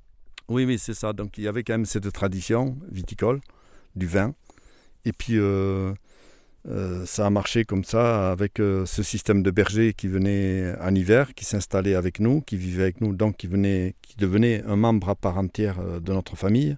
Oui, 0.49 0.64
oui, 0.64 0.78
c'est 0.78 0.94
ça. 0.94 1.12
Donc 1.12 1.37
il 1.37 1.44
y 1.44 1.49
avait 1.49 1.62
quand 1.62 1.75
même 1.75 1.85
cette 1.85 2.11
tradition 2.11 2.78
viticole 2.90 3.40
du 3.97 4.06
vin. 4.06 4.35
Et 5.04 5.12
puis 5.12 5.38
euh, 5.38 5.92
euh, 6.68 7.04
ça 7.04 7.26
a 7.26 7.30
marché 7.30 7.64
comme 7.64 7.85
ça 7.85 8.32
avec 8.32 8.58
euh, 8.58 8.87
ce 8.87 9.02
système 9.02 9.42
de 9.42 9.50
berger 9.50 9.92
qui 9.92 10.08
venait 10.08 10.75
en 10.80 10.94
hiver, 10.94 11.35
qui 11.35 11.44
s'installait 11.44 11.94
avec 11.94 12.18
nous, 12.18 12.40
qui 12.40 12.56
vivait 12.56 12.85
avec 12.85 13.00
nous, 13.02 13.14
donc 13.14 13.37
qui, 13.37 13.47
venait, 13.47 13.94
qui 14.00 14.16
devenait 14.16 14.62
un 14.64 14.76
membre 14.76 15.11
à 15.11 15.14
part 15.14 15.37
entière 15.37 15.76
de 16.00 16.12
notre 16.12 16.37
famille. 16.37 16.76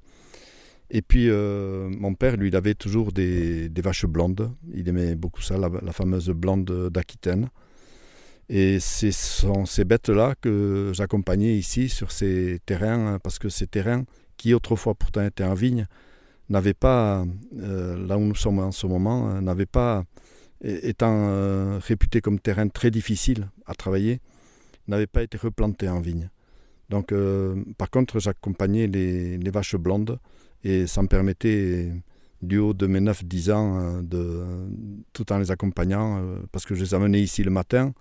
Et 0.90 1.02
puis 1.02 1.30
mon 1.30 2.14
père, 2.14 2.36
lui, 2.36 2.48
il 2.48 2.56
avait 2.56 2.74
toujours 2.74 3.12
des, 3.12 3.70
vaches 3.76 4.06
blondes. 4.06 4.52
Il 4.74 4.88
aimait 4.88 5.14
beaucoup 5.14 5.40
ça, 5.40 5.56
la 5.56 5.92
fameuse 5.92 6.30
blonde 6.30 6.90
d'Aquitaine. 6.90 7.48
Et 8.52 8.80
ce 8.80 9.12
sont 9.12 9.64
ces 9.64 9.84
bêtes-là 9.84 10.34
que 10.40 10.90
j'accompagnais 10.92 11.56
ici 11.56 11.88
sur 11.88 12.10
ces 12.10 12.58
terrains, 12.66 13.20
parce 13.22 13.38
que 13.38 13.48
ces 13.48 13.68
terrains, 13.68 14.02
qui 14.36 14.54
autrefois 14.54 14.96
pourtant 14.96 15.24
étaient 15.24 15.44
en 15.44 15.54
vigne, 15.54 15.86
n'avaient 16.48 16.74
pas, 16.74 17.24
euh, 17.60 18.06
là 18.08 18.18
où 18.18 18.22
nous 18.22 18.34
sommes 18.34 18.58
en 18.58 18.72
ce 18.72 18.88
moment, 18.88 19.30
euh, 19.30 19.40
n'avaient 19.40 19.66
pas, 19.66 20.04
étant 20.62 21.28
euh, 21.30 21.78
réputés 21.80 22.20
comme 22.20 22.40
terrains 22.40 22.66
très 22.66 22.90
difficiles 22.90 23.48
à 23.66 23.74
travailler, 23.74 24.20
n'avaient 24.88 25.06
pas 25.06 25.22
été 25.22 25.38
replantés 25.38 25.88
en 25.88 26.00
vigne. 26.00 26.28
Donc, 26.88 27.14
par 27.78 27.88
contre, 27.88 28.18
j'accompagnais 28.18 28.88
les, 28.88 29.50
vaches 29.50 29.76
blondes 29.76 30.18
et 30.64 30.86
ça 30.86 31.02
me 31.02 31.08
permettait, 31.08 31.92
du 32.42 32.58
haut 32.58 32.72
de 32.72 32.86
mes 32.86 33.00
9-10 33.00 33.52
ans, 33.52 34.02
de, 34.02 34.44
tout 35.12 35.30
en 35.32 35.38
les 35.38 35.50
accompagnant, 35.50 36.22
parce 36.52 36.64
que 36.64 36.74
je 36.74 36.82
les 36.82 36.94
amenais 36.94 37.20
ici 37.20 37.42
le 37.42 37.50
matin, 37.50 37.92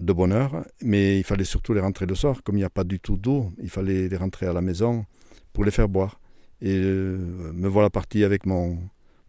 de 0.00 0.12
bonne 0.12 0.32
heure, 0.32 0.64
mais 0.82 1.18
il 1.18 1.24
fallait 1.24 1.44
surtout 1.44 1.74
les 1.74 1.80
rentrer 1.80 2.06
le 2.06 2.14
soir. 2.14 2.42
Comme 2.42 2.56
il 2.56 2.60
n'y 2.60 2.64
a 2.64 2.70
pas 2.70 2.84
du 2.84 2.98
tout 2.98 3.16
d'eau, 3.16 3.52
il 3.62 3.68
fallait 3.68 4.08
les 4.08 4.16
rentrer 4.16 4.46
à 4.46 4.52
la 4.52 4.60
maison 4.60 5.04
pour 5.52 5.64
les 5.64 5.70
faire 5.70 5.88
boire. 5.88 6.20
Et 6.62 6.76
euh, 6.76 7.52
me 7.54 7.68
voilà 7.68 7.90
parti 7.90 8.24
avec 8.24 8.46
mon, 8.46 8.78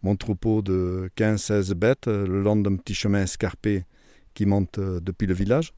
mon 0.03 0.15
troupeau 0.15 0.61
de 0.61 1.09
15-16 1.17 1.73
bêtes 1.73 2.07
euh, 2.07 2.25
le 2.25 2.41
long 2.41 2.55
d'un 2.55 2.75
petit 2.75 2.93
chemin 2.93 3.23
escarpé 3.23 3.85
qui 4.33 4.45
monte 4.45 4.79
euh, 4.79 4.99
depuis 4.99 5.27
le 5.27 5.33
village, 5.33 5.73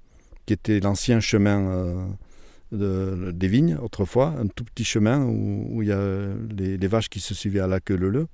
qui 0.45 0.53
était 0.53 0.79
l'ancien 0.79 1.19
chemin 1.19 2.07
des 2.74 3.48
vignes 3.48 3.77
autrefois, 3.82 4.36
un 4.39 4.48
tout 4.48 4.63
petit 4.63 4.84
chemin 4.84 5.25
où, 5.25 5.82
il 5.82 5.89
y 5.89 5.92
a 5.92 6.27
les, 6.58 6.88
vaches 6.88 7.10
qui 7.10 7.20
se 7.20 7.34
suivaient 7.34 7.60
à 7.60 7.68
la 7.68 7.80
queue 7.80 7.96
le 7.96 8.27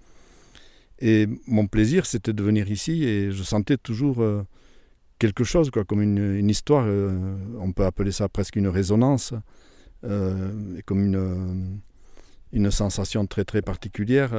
Et 0.99 1.27
mon 1.45 1.67
plaisir, 1.67 2.05
c'était 2.05 2.33
de 2.33 2.41
venir 2.41 2.71
ici 2.71 3.03
et 3.03 3.31
je 3.31 3.43
sentais 3.43 3.77
toujours 3.77 4.23
quelque 5.19 5.43
chose, 5.43 5.69
quoi, 5.69 5.83
comme 5.83 6.01
une, 6.01 6.49
histoire. 6.49 6.85
Euh, 6.87 7.37
on 7.59 7.71
peut 7.73 7.85
appeler 7.85 8.11
ça 8.11 8.27
presque 8.29 8.55
une 8.55 8.69
résonance, 8.69 9.33
euh, 10.05 10.51
comme 10.85 11.05
une, 11.05 11.79
une 12.53 12.71
sensation 12.71 13.27
très 13.27 13.43
très 13.43 13.61
particulière. 13.61 14.31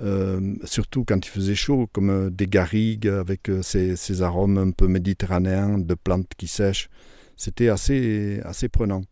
Euh, 0.00 0.56
surtout 0.64 1.04
quand 1.04 1.24
il 1.24 1.30
faisait 1.30 1.54
chaud, 1.54 1.88
comme 1.92 2.30
des 2.30 2.48
garrigues 2.48 3.08
avec 3.08 3.50
ces, 3.62 4.22
arômes 4.22 4.58
un 4.58 4.70
peu 4.72 4.88
méditerranéens 4.88 5.78
de 5.78 5.94
plantes 5.94 6.32
qui 6.36 6.48
sèchent. 6.48 6.90
C'était 7.36 7.68
assez, 7.68 8.40
assez 8.44 8.68
prenant. 8.68 9.02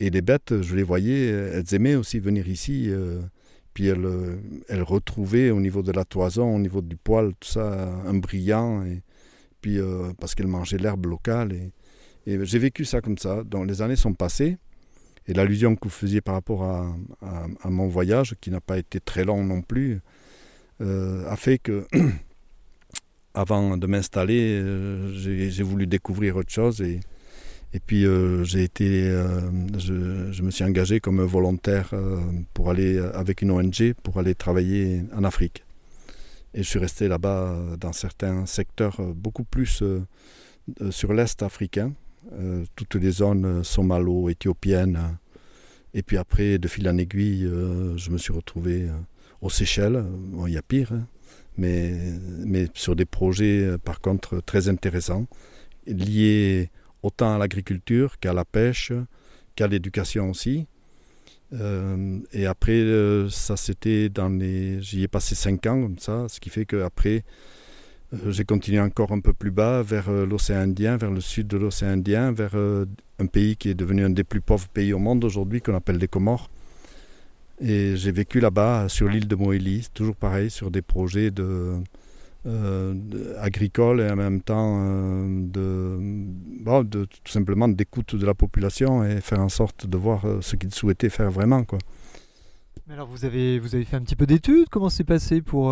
Et 0.00 0.10
les 0.10 0.22
bêtes, 0.22 0.62
je 0.62 0.74
les 0.74 0.82
voyais, 0.82 1.26
elles 1.28 1.74
aimaient 1.74 1.94
aussi 1.94 2.18
venir 2.20 2.48
ici. 2.48 2.90
puis 3.74 3.86
elles, 3.86 4.08
elles, 4.68 4.82
retrouvaient 4.82 5.50
au 5.50 5.60
niveau 5.60 5.82
de 5.82 5.92
la 5.92 6.04
toison, 6.04 6.54
au 6.54 6.58
niveau 6.58 6.80
du 6.80 6.96
poil, 6.96 7.32
tout 7.38 7.48
ça, 7.48 7.92
un 8.06 8.14
brillant. 8.14 8.82
Et, 8.84 9.02
puis 9.60 9.78
euh, 9.78 10.12
parce 10.18 10.34
qu'elle 10.34 10.46
mangeait 10.46 10.78
l'herbe 10.78 11.06
locale. 11.06 11.52
Et, 11.52 11.70
j'ai 12.26 12.58
vécu 12.58 12.84
ça 12.84 13.00
comme 13.00 13.18
ça. 13.18 13.42
Donc 13.44 13.66
les 13.66 13.82
années 13.82 13.96
sont 13.96 14.14
passées. 14.14 14.58
Et 15.26 15.34
l'allusion 15.34 15.76
que 15.76 15.84
vous 15.84 15.94
faisiez 15.94 16.20
par 16.20 16.34
rapport 16.34 16.64
à, 16.64 17.68
mon 17.68 17.88
voyage, 17.88 18.34
qui 18.40 18.50
n'a 18.50 18.60
pas 18.60 18.78
été 18.78 19.00
très 19.00 19.24
long 19.24 19.44
non 19.44 19.62
plus, 19.62 20.00
euh, 20.80 21.28
a 21.28 21.36
fait 21.36 21.58
que, 21.58 21.86
avant 23.34 23.76
de 23.76 23.86
m'installer, 23.86 24.58
euh, 24.60 25.12
j'ai 25.12 25.62
voulu 25.62 25.86
découvrir 25.86 26.36
autre 26.36 26.50
chose. 26.50 26.80
Et, 26.80 27.00
et 27.72 27.80
puis 27.80 28.04
j'ai 28.42 28.64
été, 28.64 29.10
je, 29.78 30.32
je, 30.32 30.42
me 30.42 30.50
suis 30.50 30.64
engagé 30.64 30.98
comme 30.98 31.22
volontaire 31.22 31.92
pour 32.52 32.70
aller 32.70 32.98
avec 33.14 33.42
une 33.42 33.52
ONG 33.52 33.94
pour 34.02 34.18
aller 34.18 34.34
travailler 34.34 35.02
en 35.14 35.24
Afrique. 35.24 35.64
Et 36.52 36.62
je 36.62 36.68
suis 36.68 36.78
resté 36.78 37.06
là-bas 37.08 37.42
euh, 37.42 37.76
dans 37.76 37.92
certains 37.92 38.44
secteurs 38.46 38.98
euh, 39.00 39.12
beaucoup 39.14 39.44
plus 39.44 39.82
euh, 39.82 40.00
sur 40.90 41.12
l'Est 41.12 41.42
africain, 41.42 41.92
toutes 42.76 42.94
les 42.94 43.10
zones 43.10 43.64
somalo-éthiopiennes. 43.64 45.16
Et 45.94 46.02
puis 46.02 46.16
après, 46.16 46.58
de 46.58 46.68
fil 46.68 46.88
en 46.88 46.96
aiguille, 46.96 47.50
je 47.96 48.10
me 48.10 48.18
suis 48.18 48.32
retrouvé 48.32 48.88
aux 49.40 49.50
Seychelles. 49.50 50.04
il 50.46 50.52
y 50.52 50.58
a 50.58 50.62
pire, 50.62 50.92
hein, 50.92 51.06
mais, 51.56 51.92
mais 52.44 52.68
sur 52.74 52.94
des 52.94 53.06
projets 53.06 53.74
par 53.82 54.00
contre 54.00 54.40
très 54.40 54.68
intéressants, 54.68 55.26
liés 55.88 56.70
autant 57.02 57.34
à 57.34 57.38
l'agriculture 57.38 58.18
qu'à 58.18 58.32
la 58.32 58.44
pêche, 58.44 58.92
qu'à 59.56 59.66
l'éducation 59.66 60.30
aussi. 60.30 60.66
Euh, 61.52 62.18
et 62.32 62.46
après, 62.46 62.80
euh, 62.80 63.28
ça 63.28 63.56
c'était 63.56 64.08
dans 64.08 64.28
les. 64.28 64.80
J'y 64.80 65.02
ai 65.02 65.08
passé 65.08 65.34
5 65.34 65.66
ans 65.66 65.82
comme 65.82 65.98
ça, 65.98 66.26
ce 66.28 66.38
qui 66.38 66.48
fait 66.48 66.64
qu'après, 66.64 67.24
euh, 68.14 68.30
j'ai 68.30 68.44
continué 68.44 68.80
encore 68.80 69.12
un 69.12 69.20
peu 69.20 69.32
plus 69.32 69.50
bas 69.50 69.82
vers 69.82 70.10
l'océan 70.12 70.60
Indien, 70.60 70.96
vers 70.96 71.10
le 71.10 71.20
sud 71.20 71.48
de 71.48 71.56
l'océan 71.56 71.90
Indien, 71.90 72.32
vers 72.32 72.54
un 72.54 73.26
pays 73.26 73.56
qui 73.56 73.70
est 73.70 73.74
devenu 73.74 74.04
un 74.04 74.10
des 74.10 74.24
plus 74.24 74.40
pauvres 74.40 74.68
pays 74.68 74.92
au 74.92 74.98
monde 74.98 75.24
aujourd'hui, 75.24 75.60
qu'on 75.60 75.74
appelle 75.74 75.98
les 75.98 76.08
Comores. 76.08 76.50
Et 77.60 77.94
j'ai 77.96 78.12
vécu 78.12 78.40
là-bas, 78.40 78.88
sur 78.88 79.08
l'île 79.08 79.28
de 79.28 79.36
Moélie, 79.36 79.86
toujours 79.92 80.16
pareil, 80.16 80.50
sur 80.50 80.70
des 80.70 80.80
projets 80.80 81.30
de, 81.30 81.74
euh, 82.46 82.94
agricole 83.38 84.00
et 84.00 84.10
en 84.10 84.16
même 84.16 84.40
temps 84.40 84.78
euh, 84.80 85.44
de, 85.46 86.82
de, 86.84 87.04
tout 87.04 87.30
simplement 87.30 87.68
d'écoute 87.68 88.16
de 88.16 88.24
la 88.24 88.32
population 88.32 89.04
et 89.04 89.20
faire 89.20 89.40
en 89.40 89.50
sorte 89.50 89.86
de 89.86 89.96
voir 89.98 90.24
euh, 90.24 90.40
ce 90.40 90.56
qu'ils 90.56 90.72
souhaitaient 90.72 91.10
faire 91.10 91.30
vraiment. 91.30 91.64
Quoi. 91.64 91.78
Mais 92.86 92.94
alors 92.94 93.08
vous 93.08 93.26
avez, 93.26 93.58
vous 93.58 93.74
avez 93.74 93.84
fait 93.84 93.96
un 93.96 94.02
petit 94.02 94.16
peu 94.16 94.26
d'études? 94.26 94.68
Comment 94.70 94.88
c'est 94.88 95.04
passé 95.04 95.42
pour... 95.42 95.70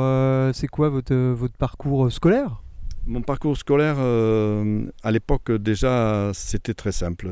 c'est 0.53 0.69
quoi 0.69 0.89
votre, 0.91 1.15
votre 1.15 1.57
parcours 1.57 2.13
scolaire? 2.13 2.63
Mon 3.07 3.23
parcours 3.23 3.57
scolaire, 3.57 3.99
à 3.99 5.11
l'époque 5.11 5.51
déjà, 5.51 6.31
c'était 6.35 6.75
très 6.75 6.93
simple. 6.93 7.29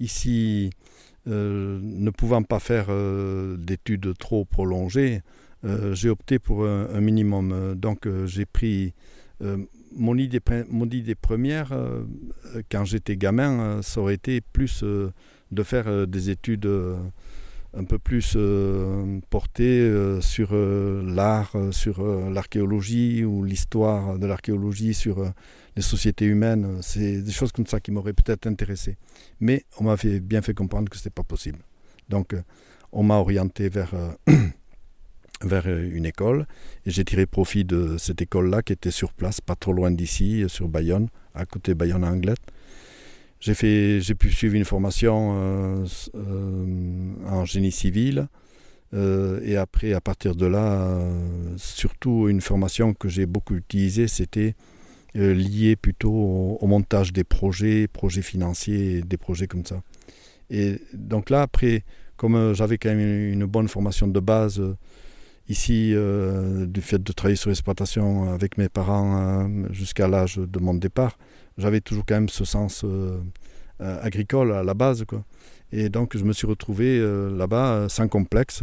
Ici, 0.00 0.70
ne 1.26 2.10
pouvant 2.10 2.42
pas 2.42 2.58
faire 2.58 2.86
d'études 3.58 4.16
trop 4.18 4.46
prolongées, 4.46 5.20
j'ai 5.92 6.08
opté 6.08 6.38
pour 6.38 6.66
un, 6.66 7.00
minimum. 7.00 7.52
Euh, 7.52 7.74
donc 7.74 8.06
euh, 8.06 8.26
j'ai 8.26 8.46
pris 8.46 8.94
mon 9.96 10.16
idée, 10.16 10.40
mon 10.70 10.86
idée 10.86 11.14
première, 11.14 11.76
quand 12.70 12.84
j'étais 12.84 13.16
gamin, 13.16 13.82
ça 13.82 14.00
aurait 14.00 14.14
été 14.14 14.40
plus 14.40 14.82
de 14.82 15.62
faire 15.62 16.06
des 16.06 16.30
études 16.30 16.66
un 17.74 17.84
peu 17.84 17.98
plus 17.98 18.38
portées 19.28 20.18
sur 20.20 20.54
l'art, 20.54 21.54
sur 21.72 22.02
l'archéologie 22.30 23.24
ou 23.24 23.44
l'histoire 23.44 24.18
de 24.18 24.26
l'archéologie, 24.26 24.94
sur 24.94 25.30
les 25.76 25.82
sociétés 25.82 26.24
humaines. 26.24 26.78
C'est 26.80 27.20
des 27.20 27.32
choses 27.32 27.52
comme 27.52 27.66
ça 27.66 27.80
qui 27.80 27.90
m'auraient 27.90 28.14
peut-être 28.14 28.46
intéressé. 28.46 28.96
Mais 29.40 29.66
on 29.78 29.84
m'a 29.84 29.96
bien 30.22 30.40
fait 30.40 30.54
comprendre 30.54 30.88
que 30.88 30.96
ce 30.96 31.02
n'était 31.02 31.10
pas 31.10 31.24
possible. 31.24 31.58
Donc 32.08 32.34
on 32.92 33.02
m'a 33.02 33.16
orienté 33.16 33.68
vers 33.68 33.94
vers 35.42 35.64
euh, 35.66 35.90
une 35.92 36.06
école 36.06 36.46
et 36.86 36.90
j'ai 36.90 37.04
tiré 37.04 37.26
profit 37.26 37.64
de 37.64 37.96
cette 37.98 38.22
école-là 38.22 38.62
qui 38.62 38.72
était 38.72 38.90
sur 38.90 39.12
place, 39.12 39.40
pas 39.40 39.56
trop 39.56 39.72
loin 39.72 39.90
d'ici, 39.90 40.42
euh, 40.42 40.48
sur 40.48 40.68
Bayonne, 40.68 41.08
à 41.34 41.44
côté 41.44 41.72
de 41.72 41.78
Bayonne 41.78 42.04
Anglette. 42.04 42.40
J'ai 43.40 43.54
fait, 43.54 44.00
j'ai 44.00 44.14
pu 44.14 44.30
suivre 44.30 44.54
une 44.54 44.64
formation 44.64 45.34
euh, 45.36 45.86
en 47.26 47.44
génie 47.44 47.72
civil 47.72 48.28
et 48.96 49.56
après, 49.56 49.92
à 49.92 50.00
partir 50.00 50.36
de 50.36 50.46
là, 50.46 51.00
surtout 51.56 52.28
une 52.28 52.40
formation 52.40 52.94
que 52.94 53.08
j'ai 53.08 53.26
beaucoup 53.26 53.56
utilisée, 53.56 54.06
c'était 54.06 54.54
lié 55.16 55.74
plutôt 55.74 56.12
au, 56.12 56.64
montage 56.68 57.12
des 57.12 57.24
projets, 57.24 57.88
projets 57.88 58.22
financiers, 58.22 59.02
des 59.02 59.16
projets 59.16 59.48
comme 59.48 59.66
ça. 59.66 59.82
Et 60.48 60.80
donc 60.92 61.28
là, 61.28 61.42
après, 61.42 61.82
comme 62.16 62.54
j'avais 62.54 62.78
quand 62.78 62.94
même 62.94 63.32
une 63.32 63.46
bonne 63.46 63.66
formation 63.66 64.06
de 64.06 64.20
base, 64.20 64.62
ici, 65.48 65.92
euh, 65.94 66.66
du 66.66 66.80
fait 66.80 67.02
de 67.02 67.12
travailler 67.12 67.36
sur 67.36 67.50
l'exploitation 67.50 68.32
avec 68.32 68.58
mes 68.58 68.68
parents 68.68 69.16
euh, 69.16 69.66
jusqu'à 69.70 70.08
l'âge 70.08 70.36
de 70.36 70.58
mon 70.58 70.74
départ, 70.74 71.18
j'avais 71.58 71.80
toujours 71.80 72.04
quand 72.06 72.14
même 72.14 72.28
ce 72.28 72.44
sens 72.44 72.84
euh, 72.84 73.20
agricole 73.78 74.52
à 74.52 74.62
la 74.62 74.74
base. 74.74 75.04
Quoi. 75.04 75.24
Et 75.72 75.88
donc 75.88 76.16
je 76.16 76.24
me 76.24 76.32
suis 76.32 76.46
retrouvé 76.46 77.00
là-bas 77.30 77.88
sans 77.88 78.08
complexe. 78.08 78.62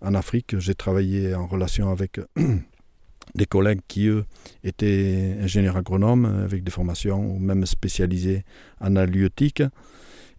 en 0.00 0.14
Afrique, 0.14 0.58
j'ai 0.58 0.74
travaillé 0.74 1.34
en 1.34 1.46
relation 1.46 1.90
avec 1.90 2.20
des 3.34 3.46
collègues 3.46 3.80
qui, 3.88 4.06
eux, 4.06 4.24
étaient 4.64 5.36
ingénieurs 5.40 5.76
agronomes 5.76 6.24
avec 6.24 6.62
des 6.64 6.70
formations 6.70 7.20
ou 7.20 7.38
même 7.38 7.66
spécialisés 7.66 8.44
en 8.80 8.96
halieutique. 8.96 9.62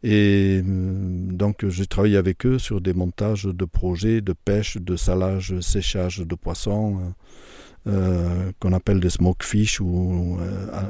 Et 0.03 0.61
euh, 0.61 0.61
donc 0.65 1.67
j'ai 1.67 1.85
travaillé 1.85 2.17
avec 2.17 2.45
eux 2.45 2.57
sur 2.57 2.79
des 2.81 2.93
montages 2.93 3.43
de 3.43 3.65
projets 3.65 4.21
de 4.21 4.33
pêche, 4.33 4.77
de 4.77 4.95
salage, 4.95 5.59
séchage 5.59 6.19
de 6.19 6.35
poissons, 6.35 6.99
euh, 6.99 7.91
euh, 7.91 8.51
qu'on 8.59 8.71
appelle 8.73 8.99
des 8.99 9.09
smokefish 9.09 9.81
ou 9.81 10.37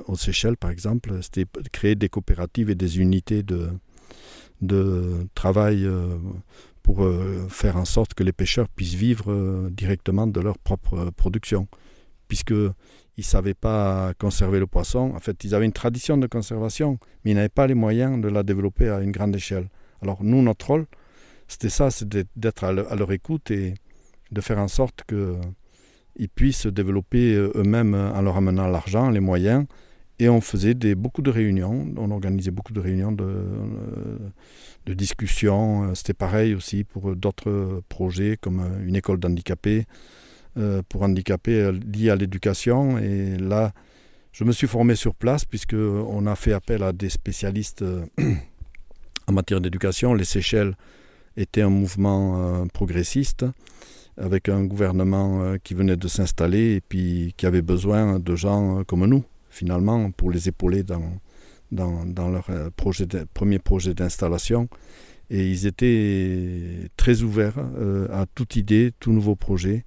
aux 0.07 0.15
Seychelles 0.15 0.57
par 0.57 0.69
exemple. 0.69 1.19
C'était 1.21 1.45
créer 1.71 1.95
des 1.95 2.09
coopératives 2.09 2.69
et 2.69 2.75
des 2.75 2.99
unités 2.99 3.41
de, 3.41 3.69
de 4.61 5.27
travail 5.33 5.87
pour 6.83 7.07
faire 7.49 7.77
en 7.77 7.85
sorte 7.85 8.13
que 8.15 8.23
les 8.23 8.31
pêcheurs 8.31 8.67
puissent 8.69 8.95
vivre 8.95 9.69
directement 9.71 10.27
de 10.27 10.39
leur 10.39 10.57
propre 10.57 11.11
production. 11.11 11.67
Puisque 12.27 12.53
ils 13.19 13.23
ne 13.23 13.25
savaient 13.25 13.53
pas 13.53 14.13
conserver 14.17 14.59
le 14.59 14.67
poisson. 14.67 15.11
En 15.13 15.19
fait, 15.19 15.43
ils 15.43 15.53
avaient 15.53 15.65
une 15.65 15.73
tradition 15.73 16.17
de 16.17 16.25
conservation, 16.25 16.97
mais 17.23 17.31
ils 17.31 17.35
n'avaient 17.35 17.49
pas 17.49 17.67
les 17.67 17.73
moyens 17.73 18.21
de 18.21 18.29
la 18.29 18.43
développer 18.43 18.87
à 18.87 19.01
une 19.01 19.11
grande 19.11 19.35
échelle. 19.35 19.67
Alors 20.01 20.23
nous, 20.23 20.41
notre 20.41 20.67
rôle, 20.67 20.85
c'était 21.49 21.69
ça, 21.69 21.91
c'était 21.91 22.23
d'être 22.37 22.63
à, 22.63 22.71
leur 22.71 23.11
écoute 23.11 23.51
et 23.51 23.73
de 24.31 24.39
faire 24.39 24.59
en 24.59 24.69
sorte 24.69 25.03
qu'ils 25.05 26.29
puissent 26.29 26.67
développer 26.67 27.33
euh, 27.35 27.51
eux-mêmes 27.55 27.93
en 27.93 28.21
leur 28.21 28.37
amenant 28.37 28.67
l'argent, 28.67 29.09
les 29.09 29.19
moyens. 29.19 29.65
Et 30.19 30.29
on 30.29 30.39
faisait 30.39 30.73
beaucoup 30.95 31.21
de 31.21 31.29
réunions, 31.29 31.87
on 31.97 32.11
organisait 32.11 32.51
beaucoup 32.51 32.73
de 32.73 32.79
réunions 32.79 33.11
de, 33.11 33.23
euh, 33.25 34.17
de 34.85 34.93
discussions. 34.93 35.93
C'était 35.93 36.13
pareil 36.13 36.53
aussi 36.53 36.85
pour 36.85 37.17
d'autres 37.17 37.81
projets 37.89 38.37
comme 38.39 38.61
une 38.85 38.95
école 38.95 39.19
d'handicapés. 39.19 39.85
Euh, 40.57 40.81
pour 40.89 41.03
handicapés 41.03 41.61
euh, 41.61 41.71
liés 41.71 42.09
à 42.09 42.15
l'éducation. 42.15 42.97
Et 42.97 43.37
là, 43.37 43.71
je 44.31 44.43
me 44.43 44.51
suis 44.51 44.65
formé 44.65 44.95
sur 44.95 45.13
place 45.13 45.45
puisqu'on 45.45 46.25
a 46.25 46.35
fait 46.35 46.53
appel 46.53 46.81
à 46.81 46.91
des 46.91 47.09
spécialistes 47.09 47.83
euh, 47.83 48.03
en 49.27 49.31
matière 49.31 49.61
d'éducation. 49.61 50.15
Les 50.15 50.23
Seychelles 50.23 50.75
étaient 51.37 51.61
un 51.61 51.69
mouvement 51.69 52.65
progressiste 52.73 53.45
avec 54.17 54.49
un 54.49 54.65
gouvernement 54.65 55.55
qui 55.63 55.75
venait 55.75 55.95
de 55.95 56.07
s'installer 56.07 56.73
et 56.77 56.81
puis 56.81 57.33
qui 57.37 57.45
avait 57.45 57.61
besoin 57.61 58.19
de 58.19 58.35
gens 58.35 58.83
comme 58.83 59.05
nous, 59.05 59.23
finalement, 59.51 60.09
pour 60.11 60.31
les 60.31 60.49
épauler 60.49 60.83
dans, 60.83 61.21
leur 61.71 62.49
premier 63.33 63.59
projet 63.59 63.93
d'installation. 63.93 64.67
Et 65.29 65.47
ils 65.47 65.67
étaient 65.67 66.89
très 66.97 67.21
ouverts 67.21 67.59
à 68.11 68.25
toute 68.25 68.57
idée, 68.57 68.91
tout 68.99 69.13
nouveau 69.13 69.35
projet. 69.35 69.85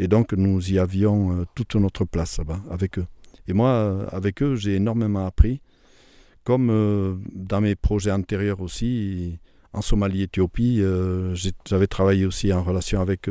Et 0.00 0.08
donc 0.08 0.32
nous 0.32 0.72
y 0.72 0.78
avions 0.78 1.30
euh, 1.32 1.44
toute 1.54 1.74
notre 1.74 2.06
place 2.06 2.38
là-bas 2.38 2.60
avec 2.70 2.98
eux. 2.98 3.06
Et 3.46 3.52
moi, 3.52 3.68
euh, 3.68 4.06
avec 4.10 4.42
eux, 4.42 4.56
j'ai 4.56 4.76
énormément 4.76 5.26
appris, 5.26 5.60
comme 6.42 6.70
euh, 6.70 7.16
dans 7.34 7.60
mes 7.60 7.74
projets 7.74 8.10
antérieurs 8.10 8.62
aussi, 8.62 9.38
en 9.74 9.82
Somalie, 9.82 10.22
Éthiopie, 10.22 10.82
j'avais 11.64 11.86
travaillé 11.86 12.26
aussi 12.26 12.52
en 12.52 12.64
relation 12.64 13.00
avec, 13.00 13.30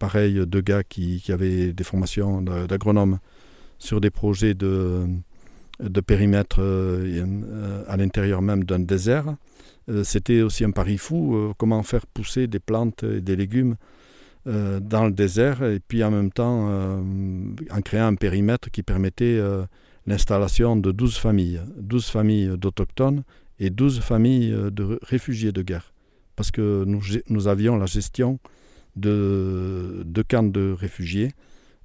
pareil, 0.00 0.44
deux 0.44 0.62
gars 0.62 0.82
qui, 0.82 1.20
qui 1.22 1.30
avaient 1.30 1.72
des 1.72 1.84
formations 1.84 2.42
d'agronomes 2.42 3.20
sur 3.78 4.00
des 4.00 4.10
projets 4.10 4.54
de, 4.54 5.06
de 5.78 6.00
périmètre 6.00 6.58
à 7.86 7.96
l'intérieur 7.96 8.42
même 8.42 8.64
d'un 8.64 8.80
désert. 8.80 9.36
C'était 10.02 10.42
aussi 10.42 10.64
un 10.64 10.72
pari 10.72 10.98
fou, 10.98 11.54
comment 11.56 11.84
faire 11.84 12.04
pousser 12.08 12.48
des 12.48 12.58
plantes 12.58 13.04
et 13.04 13.20
des 13.20 13.36
légumes 13.36 13.76
euh, 14.46 14.80
dans 14.80 15.04
le 15.04 15.12
désert 15.12 15.62
et 15.62 15.80
puis 15.80 16.02
en 16.02 16.10
même 16.10 16.32
temps 16.32 16.68
euh, 16.70 17.02
en 17.70 17.82
créant 17.82 18.06
un 18.06 18.14
périmètre 18.14 18.70
qui 18.70 18.82
permettait 18.82 19.36
euh, 19.36 19.66
l'installation 20.06 20.76
de 20.76 20.92
12 20.92 21.18
familles, 21.18 21.60
12 21.76 22.06
familles 22.06 22.52
d'autochtones 22.56 23.22
et 23.58 23.68
12 23.68 24.00
familles 24.00 24.56
de 24.72 24.98
réfugiés 25.02 25.52
de 25.52 25.60
guerre. 25.60 25.92
Parce 26.36 26.50
que 26.50 26.84
nous, 26.86 27.48
avions 27.48 27.76
la 27.76 27.84
gestion 27.84 28.38
de 28.96 30.02
deux 30.06 30.22
camps 30.22 30.42
de 30.42 30.72
réfugiés, 30.72 31.32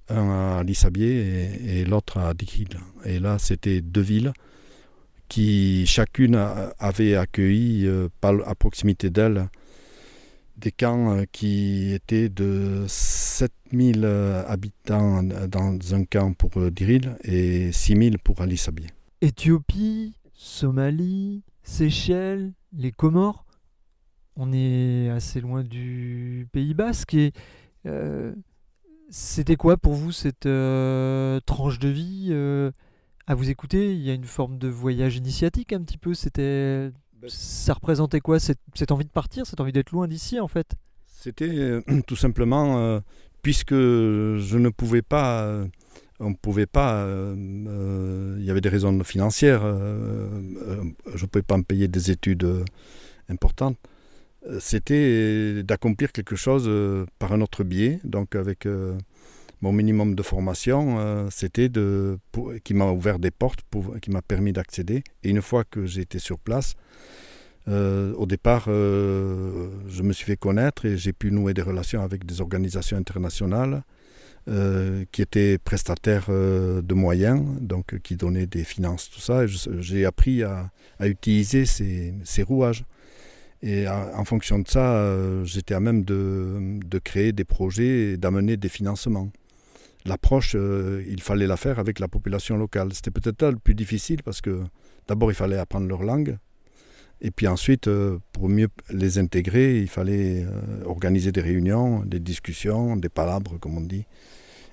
un 0.07 0.59
à 0.59 0.63
Lissabier 0.63 1.49
et, 1.65 1.83
l'autre 1.83 2.19
à 2.19 2.33
Dikhil. 2.33 2.69
Et 3.03 3.19
là, 3.19 3.37
c'était 3.37 3.81
deux 3.81 3.99
villes 3.99 4.31
qui 5.27 5.85
chacune 5.87 6.39
avait 6.79 7.15
accueilli 7.17 7.89
à 8.23 8.55
proximité 8.55 9.09
d'elles 9.09 9.49
des 10.57 10.71
camps 10.71 11.11
euh, 11.11 11.23
qui 11.31 11.91
étaient 11.93 12.29
de 12.29 12.85
7000 12.87 14.01
euh, 14.03 14.43
habitants 14.47 15.23
dans 15.23 15.77
un 15.93 16.05
camp 16.05 16.33
pour 16.33 16.51
euh, 16.57 16.71
Diril 16.71 17.17
et 17.23 17.71
6000 17.71 18.19
pour 18.19 18.41
Ali 18.41 18.57
Sabier. 18.57 18.87
Éthiopie, 19.21 20.15
Somalie, 20.33 21.43
Seychelles, 21.63 22.53
les 22.73 22.91
Comores, 22.91 23.45
on 24.35 24.51
est 24.53 25.09
assez 25.09 25.39
loin 25.39 25.63
du 25.63 26.47
Pays 26.51 26.73
Basque 26.73 27.13
et 27.13 27.31
c'était 29.09 29.55
quoi 29.55 29.77
pour 29.77 29.93
vous 29.93 30.11
cette 30.11 30.49
tranche 31.45 31.79
de 31.79 31.87
vie 31.87 32.33
À 33.27 33.35
vous 33.35 33.49
écouter, 33.49 33.93
il 33.93 34.01
y 34.01 34.09
a 34.09 34.13
une 34.13 34.25
forme 34.25 34.57
de 34.57 34.67
voyage 34.67 35.15
initiatique 35.15 35.71
un 35.71 35.81
petit 35.81 35.97
peu, 35.97 36.13
c'était 36.13 36.91
ça 37.29 37.73
représentait 37.73 38.19
quoi 38.19 38.39
cette, 38.39 38.91
envie 38.91 39.05
de 39.05 39.09
partir, 39.09 39.45
cette 39.45 39.59
envie 39.59 39.71
d'être 39.71 39.91
loin 39.91 40.07
d'ici 40.07 40.39
en 40.39 40.47
fait? 40.47 40.75
C'était 41.07 41.49
euh, 41.49 41.81
tout 42.07 42.15
simplement, 42.15 42.79
euh, 42.79 42.99
puisque 43.41 43.73
je 43.73 44.57
ne 44.57 44.69
pouvais 44.69 45.01
pas, 45.01 45.43
euh, 45.43 45.65
on 46.19 46.31
ne 46.31 46.35
pouvait 46.35 46.65
pas, 46.65 47.05
il 47.35 48.43
y 48.43 48.49
avait 48.49 48.61
des 48.61 48.69
raisons 48.69 49.03
financières, 49.03 49.61
je 49.63 51.23
ne 51.23 51.27
pouvais 51.27 51.43
pas 51.43 51.57
me 51.57 51.63
payer 51.63 51.87
des 51.87 52.11
études 52.11 52.47
importantes. 53.27 53.77
C'était 54.59 55.63
d'accomplir 55.63 56.11
quelque 56.11 56.35
chose 56.35 56.71
par 57.19 57.33
un 57.33 57.41
autre 57.41 57.63
biais, 57.63 57.99
donc 58.03 58.35
avec 58.35 58.65
mon 59.61 59.71
minimum 59.71 60.15
de 60.15 60.23
formation, 60.23 61.29
c'était 61.31 61.69
de, 61.69 62.17
qui 62.63 62.73
m'a 62.73 62.91
ouvert 62.91 63.19
des 63.19 63.31
portes, 63.31 63.61
qui 64.01 64.11
m'a 64.11 64.21
permis 64.21 64.53
d'accéder. 64.53 65.03
Et 65.23 65.29
une 65.29 65.41
fois 65.41 65.63
que 65.63 65.85
j'étais 65.85 66.19
sur 66.19 66.39
place, 66.39 66.75
euh, 67.67 68.13
au 68.13 68.25
départ, 68.25 68.65
euh, 68.67 69.69
je 69.87 70.03
me 70.03 70.13
suis 70.13 70.25
fait 70.25 70.37
connaître 70.37 70.85
et 70.85 70.97
j'ai 70.97 71.13
pu 71.13 71.31
nouer 71.31 71.53
des 71.53 71.61
relations 71.63 72.01
avec 72.01 72.25
des 72.25 72.41
organisations 72.41 72.97
internationales 72.97 73.83
euh, 74.47 75.03
qui 75.11 75.23
étaient 75.23 75.57
prestataires 75.57 76.29
de 76.29 76.93
moyens, 76.93 77.43
donc 77.61 77.99
qui 78.01 78.15
donnaient 78.15 78.45
des 78.45 78.63
finances, 78.63 79.09
tout 79.09 79.19
ça. 79.19 79.47
J'ai 79.47 80.05
appris 80.05 80.43
à, 80.43 80.69
utiliser 81.01 81.65
ces, 81.65 82.43
rouages. 82.43 82.85
Et 83.63 83.87
en 83.87 84.23
fonction 84.25 84.59
de 84.59 84.67
ça, 84.67 85.43
j'étais 85.43 85.73
à 85.73 85.79
même 85.79 86.03
de, 86.03 86.99
créer 87.03 87.31
des 87.31 87.45
projets 87.45 88.13
et 88.13 88.17
d'amener 88.17 88.57
des 88.57 88.69
financements. 88.69 89.31
L'approche, 90.05 90.55
il 90.55 91.21
fallait 91.21 91.47
la 91.47 91.57
faire 91.57 91.79
avec 91.79 91.99
la 91.99 92.07
population 92.07 92.57
locale. 92.57 92.93
C'était 92.93 93.11
peut-être 93.11 93.49
le 93.49 93.57
plus 93.57 93.73
difficile 93.73 94.21
parce 94.23 94.39
que 94.39 94.63
d'abord, 95.07 95.31
il 95.31 95.35
fallait 95.35 95.57
apprendre 95.57 95.87
leur 95.87 96.03
langue 96.03 96.37
et 97.21 97.31
puis 97.31 97.47
ensuite, 97.47 97.87
euh, 97.87 98.19
pour 98.33 98.49
mieux 98.49 98.67
les 98.89 99.17
intégrer, 99.17 99.79
il 99.79 99.87
fallait 99.87 100.43
euh, 100.43 100.83
organiser 100.85 101.31
des 101.31 101.41
réunions, 101.41 102.03
des 102.03 102.19
discussions, 102.19 102.97
des 102.97 103.09
palabres, 103.09 103.57
comme 103.59 103.77
on 103.77 103.81
dit. 103.81 104.05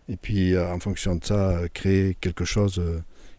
Et 0.08 0.16
puis, 0.16 0.54
euh, 0.54 0.72
en 0.72 0.80
fonction 0.80 1.16
de 1.16 1.24
ça, 1.24 1.60
créer 1.72 2.16
quelque 2.20 2.44
chose 2.44 2.82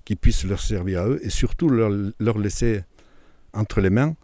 qui 0.06 0.15
puisse 0.15 0.45
leur 0.45 0.62
servir 0.62 1.01
à 1.01 1.08
eux 1.08 1.19
et 1.21 1.29
surtout 1.29 1.69
leur 1.69 2.38
laisser 2.38 2.84
entre 3.53 3.82
les 3.82 3.89
mains 3.89 4.15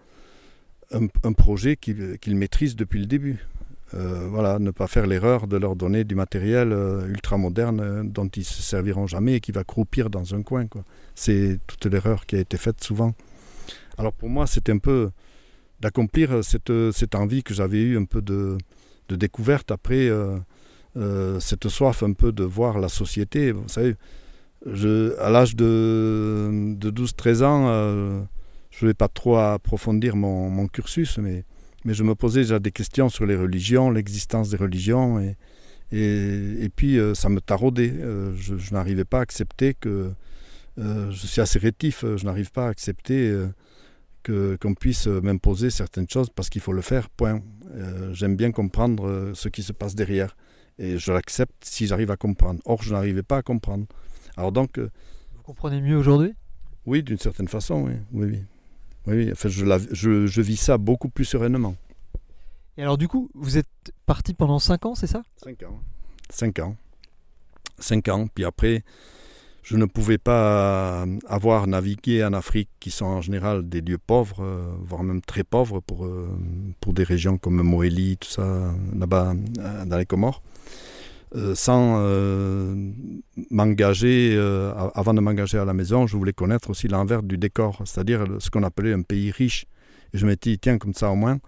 un, 0.91 1.33
projet 1.33 1.75
qu'ils 1.75 2.35
maîtrisent 2.35 2.75
depuis 2.75 2.99
le 2.99 3.05
début. 3.05 3.45
Voilà, 3.93 4.59
ne 4.59 4.71
pas 4.71 4.87
faire 4.87 5.07
l'erreur 5.07 5.47
de 5.47 5.57
leur 5.57 5.75
donner 5.75 6.03
du 6.03 6.15
matériel 6.15 6.71
ultra 7.07 7.37
moderne 7.37 8.09
dont 8.09 8.27
ils 8.27 8.45
se 8.45 8.61
serviront 8.61 9.07
jamais 9.07 9.35
et 9.35 9.39
qui 9.39 9.51
va 9.51 9.63
croupir 9.63 10.09
dans 10.09 10.35
un 10.35 10.43
coin. 10.43 10.65
C'est 11.15 11.59
toute 11.67 11.85
l'erreur 11.85 12.25
qui 12.25 12.35
a 12.35 12.39
été 12.39 12.57
faite 12.57 12.83
souvent. 12.83 13.13
Alors 13.97 14.13
pour 14.13 14.29
moi, 14.29 14.47
c'était 14.47 14.71
un 14.71 14.77
peu 14.77 15.09
d'accomplir 15.79 16.43
cette, 16.43 16.71
cette, 16.91 17.15
envie 17.15 17.41
que 17.41 17.53
j'avais 17.53 17.81
eue 17.81 17.97
un 17.97 18.05
peu 18.05 18.21
de, 18.21 18.57
de 19.07 19.15
découverte. 19.15 19.71
Après, 19.71 20.09
cette 21.39 21.67
soif 21.67 22.03
un 22.03 22.13
peu 22.13 22.31
de 22.31 22.43
voir 22.43 22.79
la 22.79 22.89
société. 22.89 23.51
Vous 23.51 23.67
savez, 23.67 23.95
je, 24.65 25.17
à 25.19 25.29
l'âge 25.29 25.55
de, 25.55 26.75
de 26.75 26.91
12-13 26.91 27.43
ans, 27.43 28.27
je 28.71 28.85
ne 28.85 28.89
vais 28.89 28.93
pas 28.93 29.07
trop 29.07 29.37
approfondir 29.37 30.15
mon, 30.15 30.49
mon, 30.49 30.67
cursus, 30.67 31.17
mais, 31.17 31.43
mais 31.85 31.93
je 31.93 32.03
me 32.03 32.15
posais 32.15 32.41
déjà 32.41 32.59
des 32.59 32.71
questions 32.71 33.09
sur 33.09 33.25
les 33.25 33.35
religions, 33.35 33.89
l'existence 33.89 34.49
des 34.49 34.57
religions. 34.57 35.19
Et, 35.19 35.37
et, 35.91 36.63
et 36.63 36.69
puis, 36.69 36.97
ça 37.15 37.29
me 37.29 37.41
taraudait. 37.41 37.93
je, 38.35 38.57
je 38.57 38.73
n'arrivais 38.73 39.05
pas 39.05 39.19
à 39.19 39.21
accepter 39.21 39.73
que 39.73 40.11
euh, 40.79 41.11
je 41.11 41.27
suis 41.27 41.41
assez 41.41 41.59
rétif, 41.59 42.03
euh, 42.03 42.17
je 42.17 42.25
n'arrive 42.25 42.51
pas 42.51 42.67
à 42.67 42.69
accepter 42.69 43.29
euh, 43.29 43.47
que, 44.23 44.57
qu'on 44.61 44.75
puisse 44.75 45.07
m'imposer 45.07 45.69
certaines 45.69 46.09
choses 46.09 46.29
parce 46.29 46.49
qu'il 46.49 46.61
faut 46.61 46.73
le 46.73 46.81
faire, 46.81 47.09
point. 47.09 47.41
j'aime 48.11 48.35
bien 48.35 48.51
comprendre 48.51 49.31
ce 49.33 49.49
qui 49.49 49.63
se 49.63 49.73
passe 49.73 49.95
derrière 49.95 50.35
et 50.77 50.97
je 50.97 51.11
l'accepte 51.11 51.63
si 51.63 51.87
j'arrive 51.87 52.11
à 52.11 52.17
comprendre. 52.17 52.59
Or, 52.65 52.81
je 52.81 52.93
n'arrivais 52.93 53.23
pas 53.23 53.37
à 53.37 53.41
comprendre. 53.41 53.85
Alors 54.37 54.51
donc... 54.51 54.79
Vous 54.79 55.43
comprenez 55.43 55.81
mieux 55.81 55.97
aujourd'hui? 55.97 56.33
Oui, 56.85 57.03
d'une 57.03 57.17
certaine 57.17 57.47
façon, 57.47 57.83
oui. 57.83 57.93
oui, 58.11 58.27
oui. 58.31 58.43
Enfin, 59.07 59.49
je, 59.49 59.65
je, 59.91 60.27
je, 60.27 60.41
vis 60.41 60.57
ça 60.57 60.77
beaucoup 60.77 61.09
plus 61.09 61.25
sereinement. 61.25 61.75
Et 62.77 62.83
alors 62.83 62.97
du 62.97 63.07
coup, 63.07 63.29
vous 63.33 63.57
êtes 63.57 63.67
parti 64.05 64.33
pendant 64.33 64.59
5 64.59 64.85
ans, 64.85 64.95
c'est 64.95 65.07
ça? 65.07 65.23
5 65.43 65.63
ans. 65.63 65.79
5 66.29 66.59
ans. 66.59 66.75
5 67.79 68.07
ans. 68.09 68.27
Puis 68.33 68.45
après, 68.45 68.83
je 69.63 69.77
ne 69.77 69.85
pouvais 69.85 70.17
pas 70.17 71.05
avoir 71.27 71.67
navigué 71.67 72.23
en 72.23 72.33
Afrique, 72.33 72.69
qui 72.79 72.89
sont 72.89 73.05
en 73.05 73.21
général 73.21 73.67
des 73.67 73.81
lieux 73.81 73.99
pauvres, 73.99 74.43
euh, 74.43 74.63
voire 74.81 75.03
même 75.03 75.21
très 75.21 75.43
pauvres 75.43 75.79
pour, 75.79 76.05
euh, 76.05 76.27
pour 76.79 76.93
des 76.93 77.03
régions 77.03 77.37
comme 77.37 77.61
Moélie, 77.61 78.17
tout 78.17 78.29
ça, 78.29 78.73
là-bas 78.97 79.33
euh, 79.59 79.85
dans 79.85 79.97
les 79.97 80.05
Comores, 80.05 80.41
sans 81.53 81.99
m'engager, 83.51 84.37
avant 84.95 85.13
de 85.13 85.19
m'engager 85.21 85.57
à 85.57 85.65
la 85.65 85.73
maison, 85.73 86.07
je 86.07 86.17
voulais 86.17 86.33
connaître 86.33 86.69
aussi 86.69 86.87
l'envers 86.87 87.23
du 87.23 87.37
décor, 87.37 87.81
c'est-à-dire 87.85 88.25
ce 88.39 88.49
qu'on 88.49 88.63
appelait 88.63 88.93
un 88.93 89.01
pays 89.01 89.31
riche. 89.31 89.65
Et 90.13 90.17
je 90.17 90.25
m'étais 90.25 90.51
dit, 90.51 90.59
tiens, 90.59 90.77
comme 90.77 90.93
ça 90.93 91.11
au 91.11 91.15
moins, 91.15 91.39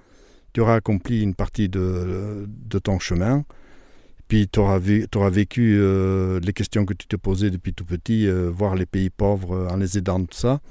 tu 0.53 0.61
auras 0.61 0.75
accompli 0.75 1.21
une 1.21 1.35
partie 1.35 1.69
de, 1.69 2.47
ton 2.83 2.99
chemin 2.99 3.43
puis 4.27 4.47
tu 4.47 4.61
auras, 4.61 4.79
vécu 4.79 5.77
euh, 5.77 6.39
les 6.39 6.53
questions 6.53 6.85
que 6.85 6.93
tu 6.93 7.05
te 7.05 7.17
posais 7.17 7.49
depuis 7.49 7.73
tout 7.73 7.83
petit, 7.83 8.27
euh, 8.27 8.49
voir 8.49 8.75
les 8.75 8.85
pays 8.85 9.09
pauvres 9.09 9.53
euh, 9.53 9.67
en 9.67 9.75
les 9.75 9.97
aidant, 9.97 10.23
tout 10.23 10.37
ça. 10.37 10.61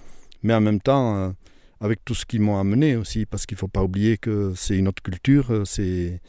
Mais 0.42 0.54
en 0.54 0.62
même 0.62 0.80
temps, 0.80 1.34
avec 1.80 2.04
tout 2.04 2.14
ce 2.14 2.26
qu'ils 2.26 2.40
m'ont 2.42 2.58
amené 2.58 2.96
aussi, 2.96 3.26
parce 3.26 3.46
qu'il 3.46 3.56
ne 3.56 3.60
faut 3.60 3.68
pas 3.68 3.82
oublier 3.82 4.18
que 4.18 4.52
c'est 4.54 4.76
une 4.76 4.88
autre 4.88 5.02
culture, 5.02 5.62
c'est, 5.64 6.20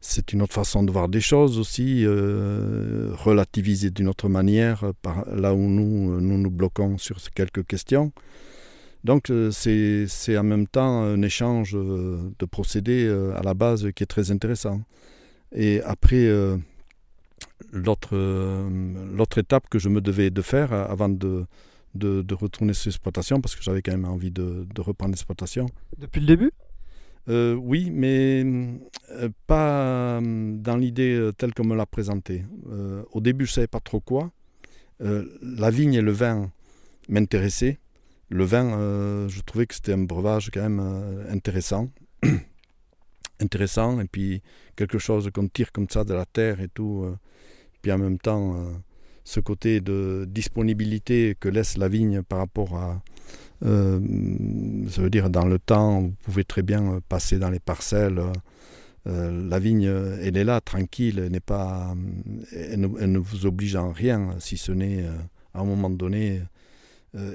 c'est 0.00 0.32
une 0.32 0.42
autre 0.42 0.52
façon 0.52 0.82
de 0.82 0.90
voir 0.90 1.08
des 1.08 1.20
choses 1.20 1.58
aussi, 1.58 2.06
relativiser 2.06 3.90
d'une 3.90 4.08
autre 4.08 4.28
manière, 4.28 4.92
par, 5.00 5.24
là 5.34 5.54
où 5.54 5.68
nous, 5.68 6.20
nous 6.20 6.38
nous 6.38 6.50
bloquons 6.50 6.98
sur 6.98 7.18
quelques 7.34 7.66
questions. 7.66 8.12
Donc 9.04 9.32
c'est, 9.50 10.06
en 10.36 10.44
même 10.44 10.66
temps 10.66 11.02
un 11.02 11.22
échange 11.22 11.72
de 11.72 12.46
procédés 12.46 13.08
à 13.34 13.42
la 13.42 13.54
base 13.54 13.88
qui 13.94 14.02
est 14.02 14.06
très 14.06 14.30
intéressant. 14.30 14.82
Et 15.52 15.80
après 15.82 16.28
l'autre, 17.72 18.10
euh, 18.12 18.68
l'autre 19.14 19.38
étape 19.38 19.68
que 19.68 19.78
je 19.78 19.88
me 19.88 20.00
devais 20.00 20.30
de 20.30 20.42
faire 20.42 20.72
avant 20.72 21.08
de, 21.08 21.44
de, 21.98 22.34
retourner 22.34 22.72
sur 22.72 22.88
l'exploitation, 22.88 23.40
parce 23.40 23.54
que 23.56 23.62
j'avais 23.62 23.82
quand 23.82 23.92
même 23.92 24.04
envie 24.04 24.30
de, 24.30 24.66
de 24.72 24.80
reprendre 24.80 25.12
l'exploitation. 25.12 25.66
Depuis 25.98 26.20
le 26.20 26.26
début? 26.26 26.52
Euh, 27.28 27.54
Oui, 27.54 27.90
mais 27.90 28.44
euh, 29.10 29.28
pas 29.46 30.20
dans 30.20 30.76
l'idée 30.76 31.30
telle 31.36 31.52
qu'on 31.52 31.66
me 31.66 31.76
l'a 31.76 31.86
présentée. 31.86 32.44
au 33.12 33.20
début, 33.20 33.44
je 33.44 33.52
ne 33.52 33.54
savais 33.54 33.66
pas 33.66 33.80
trop 33.80 34.00
quoi. 34.00 34.32
la 35.00 35.70
vigne 35.70 35.94
et 35.94 36.02
le 36.02 36.12
vin 36.12 36.50
m'intéressaient. 37.08 37.78
Le 38.30 38.44
vin, 38.44 39.28
je 39.28 39.40
trouvais 39.42 39.66
que 39.66 39.74
c'était 39.74 39.92
un 39.92 40.04
breuvage 40.04 40.50
quand 40.52 40.62
même 40.62 40.80
intéressant. 41.28 41.90
intéressant, 43.40 44.00
et 44.00 44.06
puis 44.06 44.42
quelque 44.74 44.98
chose 44.98 45.30
qu'on 45.32 45.48
tire 45.48 45.70
comme 45.70 45.88
ça 45.88 46.04
de 46.04 46.14
la 46.14 46.24
terre 46.24 46.60
et 46.60 46.68
tout 46.68 47.06
puis 47.82 47.92
en 47.92 47.98
même 47.98 48.18
temps 48.18 48.56
euh, 48.56 48.72
ce 49.28 49.40
côté 49.40 49.80
de 49.80 50.26
disponibilité 50.26 51.36
que 51.38 51.48
laisse 51.48 51.76
la 51.76 51.88
vigne 51.88 52.22
par 52.22 52.38
rapport 52.38 52.76
à, 52.76 53.02
euh, 53.64 54.00
ça 54.88 55.02
veut 55.02 55.10
dire 55.10 55.28
dans 55.28 55.46
le 55.46 55.58
temps, 55.58 56.00
vous 56.00 56.14
pouvez 56.22 56.44
très 56.44 56.62
bien 56.62 57.00
passer 57.08 57.38
dans 57.38 57.50
les 57.50 57.58
parcelles. 57.58 58.20
Euh, 59.06 59.48
la 59.48 59.58
vigne, 59.58 59.84
elle 60.22 60.36
est 60.36 60.44
là, 60.44 60.60
tranquille, 60.60 61.18
elle, 61.18 61.32
n'est 61.32 61.40
pas, 61.40 61.94
elle 62.52 62.80
ne, 62.80 63.18
vous 63.18 63.44
oblige 63.44 63.76
en 63.76 63.92
rien, 63.92 64.34
si 64.38 64.56
ce 64.56 64.72
n'est 64.72 65.04
à 65.54 65.60
un 65.60 65.64
moment 65.64 65.90
donné 65.90 66.42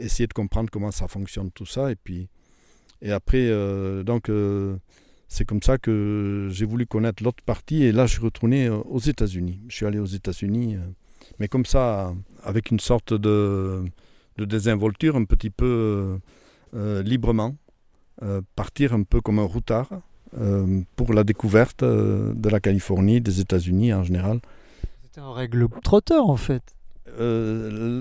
essayer 0.02 0.28
de 0.28 0.34
comprendre 0.34 0.70
comment 0.72 0.92
ça 0.92 1.08
fonctionne 1.08 1.52
tout 1.52 1.66
ça. 1.66 1.92
Et 1.92 1.96
puis, 1.96 2.28
et 3.02 3.12
après, 3.12 3.52
donc 4.04 4.30
c'est 5.34 5.46
comme 5.46 5.64
ça 5.64 5.80
que 5.80 6.48
j'ai 6.52 6.66
voulu 6.66 6.86
connaître 6.86 7.24
l'autre 7.24 7.44
partie 7.44 7.82
et 7.82 7.92
là 7.92 8.06
je 8.06 8.14
suis 8.14 8.22
retourné 8.22 8.68
euh, 8.68 8.78
aux 8.78 9.00
États-Unis. 9.00 9.62
Je 9.68 9.76
suis 9.76 9.86
allé 9.88 9.98
aux 9.98 10.06
États-Unis, 10.06 10.76
euh, 10.76 10.80
mais 11.40 11.48
comme 11.48 11.66
ça, 11.66 12.14
avec 12.44 12.72
une 12.72 12.80
sorte 12.80 13.14
de, 13.14 13.84
de 14.38 14.46
désinvolture, 14.46 15.16
un 15.16 15.26
petit 15.26 15.50
peu 15.50 16.20
euh, 16.76 17.04
librement, 17.04 17.56
partir 18.56 18.94
un 18.94 19.04
peu 19.04 19.20
comme 19.20 19.40
un 19.40 19.44
routard 19.44 19.90
pour 20.96 21.14
la 21.14 21.24
découverte 21.24 21.84
de 21.84 22.50
la 22.50 22.60
Californie, 22.60 23.22
des 23.22 23.42
États-Unis 23.42 23.94
en 23.94 24.04
général. 24.04 24.40
C'était 25.04 25.22
un 25.22 25.34
règle 25.34 25.68
trotteur 25.84 26.30
en 26.30 26.38
fait. 26.38 26.64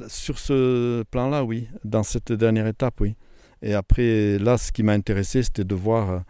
sur 0.09 0.38
ce 0.38 1.03
plan-là, 1.05 1.45
oui. 1.45 1.68
Dans 1.85 2.03
cette 2.03 2.33
dernière 2.33 2.66
étape, 2.66 3.01
oui. 3.01 3.16
Et 3.62 3.75
après, 3.75 4.38
là, 4.38 4.59
ce 4.59 4.71
qui 4.71 4.83
m'a 4.83 4.92
intéressé, 4.92 5.42
c'était 5.42 5.64
de 5.64 5.75
voir 5.75 6.23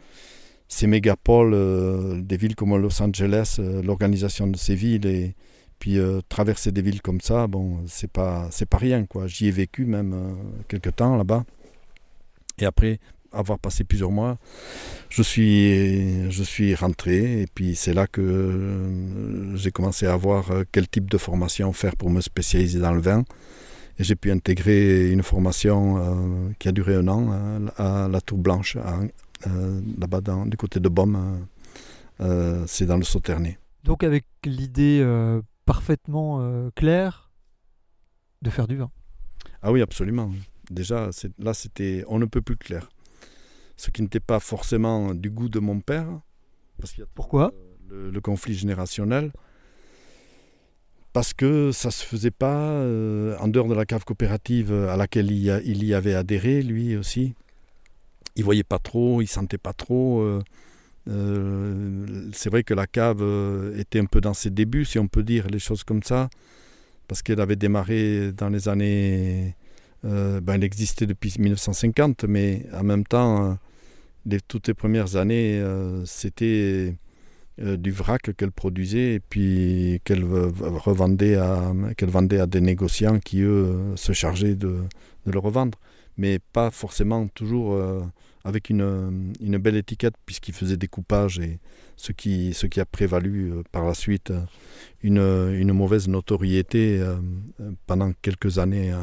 ces 0.73 0.87
mégapoles, 0.87 1.53
euh, 1.53 2.23
des 2.23 2.39
villes 2.39 2.57
comme 2.57 2.75
Los 2.79 3.03
Angeles, 3.03 3.57
euh, 3.59 3.83
l'organisation 3.83 4.47
de 4.47 4.57
ces 4.57 4.75
villes 4.75 5.05
et 5.05 5.35
puis 5.83 5.99
euh, 5.99 6.21
traverser 6.29 6.71
des 6.71 6.81
villes 6.81 7.03
comme 7.03 7.21
ça, 7.21 7.49
bon, 7.49 7.81
c'est 7.89 8.11
pas 8.11 8.47
c'est 8.53 8.69
pas 8.69 8.79
rien 8.79 9.05
quoi. 9.05 9.27
J'y 9.27 9.49
ai 9.49 9.51
vécu 9.51 9.85
même 9.85 10.15
quelques 10.69 10.95
temps 10.95 11.17
là-bas. 11.17 11.45
Et 12.59 12.67
après 12.67 13.01
avoir 13.33 13.59
passé 13.59 13.83
plusieurs 13.83 14.13
mois, 14.13 14.39
je 15.09 15.23
suis 15.23 16.31
je 16.31 16.43
suis 16.45 16.77
rentré 16.77 17.43
et 17.43 17.47
puis 17.53 17.75
c'est 17.75 17.95
là 17.95 18.07
que 18.07 19.53
j'ai 19.57 19.73
commencé 19.73 20.07
à 20.07 20.17
voir 20.17 20.53
quel 20.71 20.87
type 20.87 21.11
de 21.11 21.19
formation 21.19 21.73
faire 21.73 21.97
pour 21.97 22.11
me 22.11 22.21
spécialiser 22.21 22.79
dans 22.79 22.95
le 22.95 23.01
vin. 23.01 23.25
Et 23.99 24.05
j'ai 24.05 24.15
pu 24.15 24.31
intégrer 24.31 25.11
une 25.11 25.25
formation 25.25 26.55
qui 26.61 26.69
a 26.69 26.73
duré 26.73 26.95
un 26.95 27.09
an 27.09 27.67
à 27.77 28.07
la 28.09 28.21
Tour 28.21 28.39
Blanche 28.39 28.77
euh, 29.47 29.81
là-bas 29.99 30.21
du 30.47 30.57
côté 30.57 30.79
de 30.79 30.89
Baume, 30.89 31.17
euh, 32.21 32.25
euh, 32.25 32.65
c'est 32.67 32.87
dans 32.87 32.97
le 32.97 33.03
Sauternay. 33.03 33.59
Donc 33.85 34.05
avec 34.05 34.25
l'idée 34.45 35.01
parfaitement 35.65 36.71
claire 36.75 37.31
de 38.43 38.51
faire 38.51 38.67
du 38.67 38.77
vin. 38.77 38.91
Ah 39.63 39.73
oui, 39.73 39.83
absolument. 39.83 40.31
Déjà, 40.71 41.11
là, 41.39 41.55
c'était 41.55 42.05
on 42.09 42.19
ne 42.19 42.25
peut 42.25 42.43
plus 42.43 42.57
clair. 42.57 42.89
Ce 43.77 43.91
qui 43.91 44.03
n'était 44.03 44.21
pas 44.21 44.41
forcément 44.41 45.15
du 45.15 45.31
goût 45.31 45.49
de 45.49 45.59
mon 45.59 45.81
père. 45.81 46.21
Parce 46.79 46.95
Pourquoi? 47.15 47.53
le, 47.89 48.21
conflit 48.21 48.55
générationnel. 48.55 49.33
Parce 51.13 51.35
que 51.35 51.73
ça 51.73 51.89
ne 51.89 51.93
se 51.93 52.05
faisait 52.05 52.31
pas 52.31 52.81
en 53.39 53.49
dehors 53.49 53.69
de 53.69 53.75
la 53.75 53.85
cave 53.85 54.05
coopérative 54.05 54.73
à 54.73 54.97
laquelle 54.97 55.31
il 55.31 55.63
il 55.65 55.85
y 55.85 55.95
avait 55.95 56.15
adhéré, 56.15 56.63
lui 56.63 56.97
aussi 56.97 57.35
il 58.37 58.45
voyait 58.45 58.65
pas 58.65 58.79
trop, 58.79 59.21
il 59.21 59.27
sentait 59.27 59.59
pas 59.59 59.73
trop. 59.73 60.21
Euh, 60.21 60.43
euh, 61.09 62.29
c'est 62.33 62.51
vrai 62.51 62.63
que 62.63 62.75
la 62.75 62.87
cave 62.87 63.23
euh, 63.23 63.77
était 63.79 63.99
un 63.99 64.05
peu 64.05 64.21
dans 64.21 64.35
ses 64.35 64.51
débuts, 64.51 64.85
si 64.85 64.99
on 64.99 65.09
peut 65.09 65.23
dire 65.23 65.47
les 65.49 65.59
choses 65.59 65.85
comme 65.85 66.03
ça, 66.03 66.29
parce 67.09 67.23
qu'elle 67.23 67.41
avait 67.41 67.57
démarré 67.57 68.33
dans 68.33 68.49
les 68.49 68.69
années. 68.69 69.57
ben, 70.05 70.55
elle 70.55 70.65
existait 70.65 71.07
depuis 71.07 71.35
1950, 71.39 72.25
mais 72.25 72.67
en 72.73 72.83
même 72.83 73.05
temps, 73.05 73.59
les, 74.27 74.41
toutes 74.41 74.69
les 74.69 74.75
premières 74.75 75.17
années, 75.17 75.63
c'était 76.05 76.97
du 77.59 77.93
vrac 77.93 78.35
qu'elle 78.37 78.53
produisait 78.53 79.15
et 79.15 79.21
puis 79.21 80.01
qu'elle 80.05 80.25
revendait 80.25 81.37
à, 81.37 81.73
qu'elle 81.97 82.11
vendait 82.11 82.41
à 82.41 82.47
des 82.47 82.61
négociants 82.61 83.19
qui, 83.21 83.43
eux, 83.43 83.95
se 83.97 84.13
chargeaient 84.13 84.57
de, 84.57 84.79
le 85.27 85.39
revendre 85.39 85.79
mais 86.17 86.39
pas 86.39 86.71
forcément 86.71 87.29
toujours 87.29 87.75
euh, 87.75 88.03
avec 88.45 88.71
une, 88.71 89.33
une, 89.41 89.59
belle 89.59 89.77
étiquette, 89.77 90.15
puisqu'il 90.27 90.55
faisait 90.55 90.77
des 90.77 90.89
coupages, 90.89 91.39
et 91.39 91.59
ce 91.97 92.13
qui, 92.13 92.55
ce 92.55 92.67
qui 92.67 92.81
a 92.81 92.85
prévalu 92.85 93.53
euh, 93.53 93.63
par 93.71 93.85
la 93.85 93.95
suite 93.95 94.31
euh, 94.31 94.41
une, 95.03 95.19
une, 95.19 95.73
mauvaise 95.73 96.09
notoriété 96.09 97.03
pendant 97.87 98.13
quelques 98.23 98.59
années. 98.59 98.95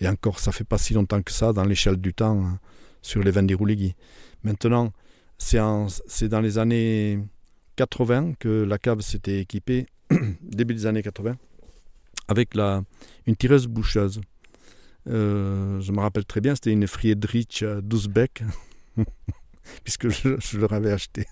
et 0.00 0.08
encore, 0.08 0.38
ça 0.38 0.52
fait 0.52 0.64
pas 0.64 0.78
si 0.78 0.94
longtemps 0.94 1.22
que 1.22 1.32
ça, 1.32 1.52
dans 1.52 1.64
l'échelle 1.64 1.96
du 1.96 2.14
temps, 2.14 2.44
hein, 2.44 2.58
sur 3.02 3.22
les 3.22 3.30
vins 3.30 3.42
d'Irouligui. 3.42 3.94
Maintenant, 4.42 4.92
c'est 5.38 6.28
dans 6.28 6.40
les 6.40 6.58
années 6.58 7.18
80 7.76 8.34
que 8.38 8.64
la 8.64 8.78
cave 8.78 9.00
s'était 9.00 9.40
équipée, 9.40 9.86
début 10.42 10.74
des 10.74 10.86
années 10.86 11.02
80, 11.02 11.36
avec 12.28 12.54
la, 12.54 12.82
une 13.26 13.36
tireuse 13.36 13.66
boucheuse. 13.66 14.20
Euh, 15.08 15.80
je 15.80 15.92
me 15.92 16.00
rappelle 16.00 16.24
très 16.24 16.40
bien, 16.40 16.54
c'était 16.54 16.72
une 16.72 16.86
Friedrich 16.86 17.64
12 17.64 18.08
becs, 18.08 18.42
puisque 19.84 20.08
je, 20.08 20.58
leur 20.58 20.72
avais 20.72 20.92
acheté 20.92 21.26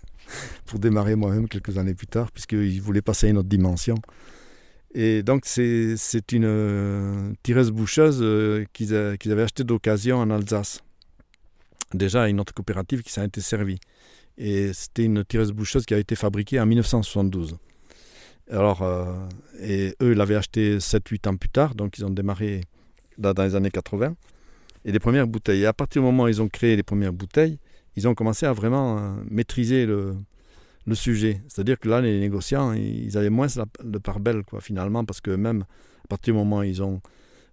pour 0.67 0.79
démarrer 0.79 1.17
moi-même 1.17 1.49
quelques 1.49 1.79
années 1.79 1.95
plus 1.95 2.07
tard, 2.07 2.31
puisqu'ils 2.33 2.81
voulaient 2.81 3.03
passer 3.03 3.27
à 3.27 3.31
une 3.31 3.39
autre 3.39 3.49
dimension. 3.49 3.97
Et 4.95 5.23
donc, 5.23 5.45
c'est 5.45 6.33
une 6.33 6.45
euh, 6.47 7.33
tireuse 7.43 7.71
boucheuse 7.71 8.21
euh, 8.23 8.65
qu'ils 8.73 8.95
avaient 8.95 9.43
achetée 9.43 9.65
d'occasion 9.65 10.19
en 10.19 10.31
Alsace. 10.31 10.81
Déjà, 11.95 12.29
une 12.29 12.41
autre 12.41 12.55
coopérative 12.55 13.03
qui 13.03 13.13
s'en 13.13 13.23
été 13.23 13.41
servie. 13.41 13.79
Et 14.39 14.73
c'était 14.73 15.05
une 15.05 15.25
tireuse 15.25 15.53
boucheuse 15.53 15.85
qui 15.85 15.95
a 15.95 15.99
été 15.99 16.15
fabriquée 16.15 16.61
en 16.61 16.67
1972. 16.67 17.57
Alors, 18.51 18.83
euh, 18.83 19.29
et 19.61 19.95
eux, 20.01 20.15
l'avaient 20.15 20.37
achetée 20.37 20.79
7-8 20.79 21.29
ans 21.29 21.37
plus 21.37 21.51
tard, 21.51 21.75
donc 21.75 21.99
ils 21.99 22.05
ont 22.05 22.11
démarré 22.11 22.63
dans, 23.19 23.35
les 23.43 23.55
années 23.55 23.71
80. 23.71 24.15
Et 24.85 24.93
les 24.93 24.99
premières 24.99 25.27
bouteilles. 25.27 25.63
Et 25.63 25.67
à 25.67 25.73
partir 25.73 26.03
du 26.03 26.07
moment 26.07 26.25
où 26.25 26.29
ils 26.29 26.41
ont 26.41 26.49
créé 26.49 26.77
les 26.77 26.83
premières 26.83 27.13
bouteilles, 27.13 27.59
ils 27.97 28.07
ont 28.07 28.15
commencé 28.15 28.47
à 28.47 28.53
vraiment 28.53 29.17
maîtriser 29.29 29.87
le, 29.87 30.15
sujet. 30.95 31.43
C'est-à-dire 31.49 31.79
que 31.79 31.87
là, 31.89 32.01
les 32.01 32.19
négociants, 32.19 32.73
ils 32.73 33.19
avaient 33.19 33.29
moins 33.29 33.49
de 33.85 33.99
part 33.99 34.21
belle, 34.21 34.43
finalement, 34.61 35.05
parce 35.05 35.21
que 35.21 35.31
même 35.31 35.65
à 36.05 36.09
partir 36.09 36.33
du 36.33 36.39
moment 36.39 36.61
où 36.61 36.63
ils 36.63 36.83
ont 36.83 37.03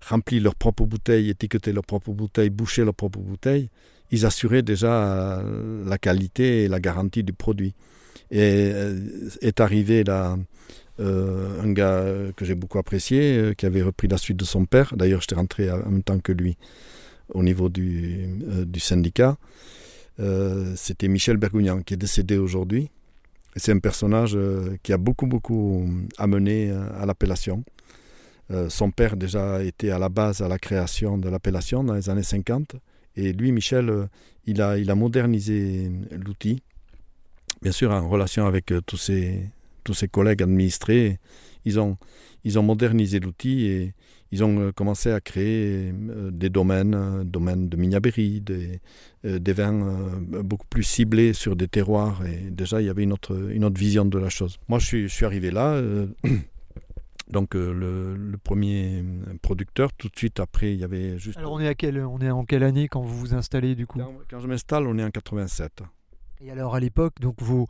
rempli 0.08 0.39
leurs 0.39 0.56
propres 0.56 0.86
bouteilles, 0.86 1.30
étiqueté 1.30 1.73
leurs 1.73 1.84
propres 1.84 2.12
bouteilles, 2.12 2.49
bouché 2.49 2.86
leurs 2.86 2.93
propres 2.93 3.19
bouteilles, 3.19 3.69
ils 4.12 4.25
assuraient 4.25 4.62
déjà 4.62 5.43
la 5.86 5.97
qualité 5.97 6.63
et 6.63 6.67
la 6.69 6.80
garantie 6.80 7.23
du 7.23 7.34
produit. 7.34 7.73
Et 8.32 8.71
euh, 8.73 8.97
est 9.41 9.60
arrivé 9.60 10.04
là 10.04 10.38
euh, 10.99 11.62
un 11.62 11.71
gars 11.71 12.05
que 12.36 12.45
j'ai 12.45 12.55
beaucoup 12.55 12.77
apprécié, 12.77 13.38
euh, 13.38 13.53
qui 13.53 13.65
avait 13.65 13.81
repris 13.81 14.08
la 14.08 14.17
suite 14.17 14.38
de 14.38 14.45
son 14.45 14.65
père. 14.65 14.95
D'ailleurs, 14.95 15.21
j'étais 15.21 15.36
rentré 15.36 15.71
en 15.71 15.89
même 15.89 16.03
temps 16.03 16.19
que 16.19 16.31
lui 16.31 16.58
au 17.34 17.43
niveau 17.43 17.69
du, 17.69 18.27
du 18.67 18.79
syndicat. 18.79 19.38
C'était 20.75 21.08
Michel 21.08 21.38
Bergougnan, 21.38 21.81
qui 21.81 21.95
est 21.95 21.97
décédé 21.97 22.38
aujourd'hui. 22.38 22.89
C'est 23.55 23.71
un 23.71 23.79
personnage 23.79 24.36
euh, 24.36 24.75
qui 24.84 24.91
a 24.91 24.97
beaucoup, 24.97 25.27
beaucoup 25.27 25.89
amené 26.17 26.69
euh, 26.69 27.01
à 27.01 27.05
l'appellation. 27.05 27.63
Euh, 28.51 28.69
son 28.69 28.91
père 28.91 29.15
déjà 29.15 29.63
était 29.63 29.91
à 29.91 29.97
la 29.97 30.10
base 30.10 30.41
à 30.41 30.49
la 30.49 30.60
création 30.60 31.17
de 31.17 31.29
l'appellation 31.29 31.84
dans 31.84 31.93
les 31.93 32.10
années 32.10 32.23
50. 32.23 32.75
Et 33.15 33.31
lui, 33.31 33.53
Michel, 33.53 34.10
il 34.45 34.62
a, 34.62 34.77
il 34.77 34.91
a 34.91 34.95
modernisé 34.95 35.89
l'outil, 36.12 36.62
bien 37.62 37.71
sûr 37.71 37.91
en 37.91 38.10
relation 38.10 38.45
avec 38.45 38.73
tous 38.86 38.97
ses, 38.97 39.49
tous 39.85 39.93
ses 39.93 40.09
collègues 40.09 40.43
administrés. 40.43 41.19
Ils 41.63 41.79
ont, 41.79 41.97
ils 42.43 42.59
ont 42.59 42.63
modernisé 42.63 43.21
l'outil 43.21 43.65
et 43.67 43.93
ils 44.31 44.43
ont 44.43 44.59
euh, 44.59 44.71
commencé 44.73 45.11
à 45.11 45.21
créer 45.21 45.93
euh, 45.93 46.29
des 46.31 46.49
domaines, 46.49 46.93
euh, 46.93 47.23
domaines 47.23 47.69
de 47.69 47.77
Mignabéry, 47.77 48.41
des, 48.41 48.81
des 49.23 49.53
vins 49.53 50.19
beaucoup 50.43 50.67
plus 50.67 50.83
ciblés 50.83 51.31
sur 51.33 51.55
des 51.55 51.67
terroirs. 51.67 52.25
Et 52.25 52.49
déjà, 52.51 52.81
il 52.81 52.87
y 52.87 52.89
avait 52.89 53.03
une 53.03 53.13
autre, 53.13 53.49
une 53.49 53.63
autre 53.63 53.79
vision 53.79 54.03
de 54.03 54.19
la 54.19 54.29
chose. 54.29 54.57
Moi, 54.67 54.79
je 54.79 54.85
suis, 54.85 55.01
je 55.07 55.13
suis 55.13 55.25
arrivé 55.25 55.51
là. 55.51 55.81
Donc 57.27 57.55
le, 57.55 58.15
le, 58.15 58.37
premier 58.37 59.03
producteur, 59.41 59.91
tout 59.93 60.09
de 60.09 60.15
suite 60.15 60.39
après, 60.39 60.73
il 60.73 60.79
y 60.79 60.83
avait 60.83 61.17
juste... 61.17 61.39
Alors 61.39 61.53
on 61.53 61.59
est, 61.59 61.67
à 61.67 61.73
quelle, 61.73 61.97
on 61.97 62.19
est 62.19 62.29
en 62.29 62.45
quelle 62.45 62.61
année 62.61 62.87
quand 62.87 63.01
vous 63.01 63.17
vous 63.17 63.33
installez 63.33 63.73
du 63.73 63.87
coup? 63.87 63.97
Quand, 63.97 64.13
quand, 64.29 64.39
je 64.41 64.47
m'installe, 64.47 64.85
on 64.85 64.95
est 64.99 65.03
en 65.03 65.09
87. 65.09 65.81
Et 66.41 66.51
alors 66.51 66.75
à 66.75 66.79
l'époque, 66.79 67.19
donc 67.19 67.41
vous, 67.41 67.65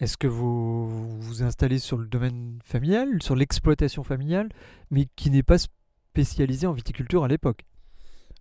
est-ce 0.00 0.16
que 0.16 0.26
vous 0.26 1.20
vous 1.20 1.42
installez 1.42 1.78
sur 1.78 1.96
le 1.96 2.06
domaine 2.06 2.58
familial, 2.64 3.22
sur 3.22 3.36
l'exploitation 3.36 4.02
familiale, 4.02 4.48
mais 4.90 5.06
qui 5.16 5.30
n'est 5.30 5.42
pas 5.42 5.58
spécialisé 5.58 6.66
en 6.66 6.72
viticulture 6.72 7.24
à 7.24 7.28
l'époque? 7.28 7.64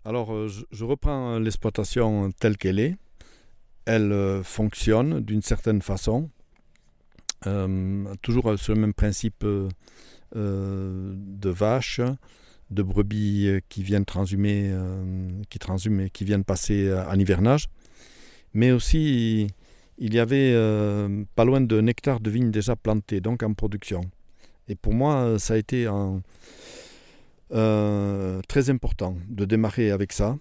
Alors, 0.06 0.34
euh, 0.34 0.48
je, 0.48 0.84
reprends 0.84 1.40
l'exploitation 1.40 2.32
telle 2.40 2.58
qu'elle 2.58 2.80
est. 2.80 2.96
Elle 3.86 4.12
euh, 4.12 4.44
fonctionne 4.44 5.22
d'une 5.22 5.42
certaine 5.42 5.82
façon, 5.82 6.30
euh, 7.48 8.14
toujours 8.22 8.58
sur 8.58 8.74
le 8.74 8.82
même 8.82 8.94
principe 8.94 9.46
de 10.36 11.50
vaches, 11.50 12.02
de 12.72 12.82
brebis 12.82 13.60
qui 13.70 13.84
viennent 13.84 14.06
transhumer, 14.06 14.74
qui 15.50 15.60
transhument 15.60 16.10
qui 16.10 16.26
viennent 16.26 16.44
passer 16.44 16.92
en 16.92 17.20
hivernage. 17.20 17.68
Mais 18.54 18.72
aussi, 18.72 19.48
il 19.98 20.14
y 20.14 20.20
avait 20.20 20.54
pas 21.36 21.46
loin 21.46 21.62
de 21.62 21.88
hectare 21.88 22.20
de 22.20 22.30
vignes 22.30 22.52
déjà 22.52 22.76
plantées, 22.76 23.22
donc 23.22 23.44
en 23.44 23.54
production. 23.54 24.02
Et 24.68 24.76
pour 24.76 24.94
moi, 24.94 25.38
ça 25.40 25.56
a 25.56 25.58
été 25.58 25.88
euh, 27.54 28.42
très 28.48 28.72
important 28.72 29.16
de 29.30 29.46
démarrer 29.46 29.92
avec 29.92 30.12
ça. 30.12 30.38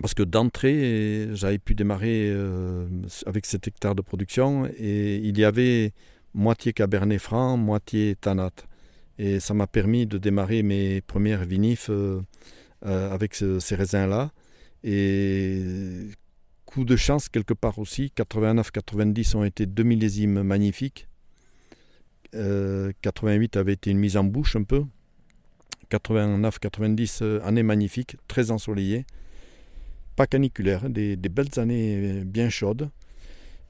Parce 0.00 0.14
que 0.14 0.22
d'entrée, 0.22 1.28
j'avais 1.32 1.58
pu 1.58 1.74
démarrer 1.74 2.30
euh, 2.30 2.86
avec 3.26 3.46
cet 3.46 3.66
hectare 3.66 3.94
de 3.94 4.02
production 4.02 4.66
et 4.78 5.16
il 5.16 5.38
y 5.38 5.44
avait 5.44 5.92
moitié 6.34 6.72
Cabernet 6.72 7.18
Franc, 7.18 7.56
moitié 7.56 8.16
Tanat. 8.16 8.52
Et 9.18 9.40
ça 9.40 9.54
m'a 9.54 9.66
permis 9.66 10.06
de 10.06 10.16
démarrer 10.16 10.62
mes 10.62 11.00
premières 11.00 11.44
vinifs 11.44 11.90
euh, 11.90 12.20
avec 12.80 13.34
ces 13.34 13.74
raisins-là. 13.74 14.30
Et 14.84 15.60
coup 16.68 16.84
de 16.84 16.96
chance 16.96 17.30
quelque 17.30 17.54
part 17.54 17.78
aussi, 17.78 18.12
89-90 18.14 19.36
ont 19.36 19.44
été 19.44 19.64
deux 19.64 19.84
millésimes 19.84 20.42
magnifiques. 20.42 21.08
88 22.32 23.56
avait 23.56 23.72
été 23.72 23.90
une 23.90 23.96
mise 23.96 24.18
en 24.18 24.24
bouche 24.24 24.54
un 24.54 24.64
peu, 24.64 24.84
89-90, 25.90 27.20
euh, 27.22 27.40
années 27.42 27.62
magnifiques, 27.62 28.18
très 28.28 28.50
ensoleillées, 28.50 29.06
pas 30.14 30.26
caniculaires, 30.26 30.90
des, 30.90 31.16
belles 31.16 31.58
années 31.58 32.22
bien 32.26 32.50
chaudes. 32.50 32.90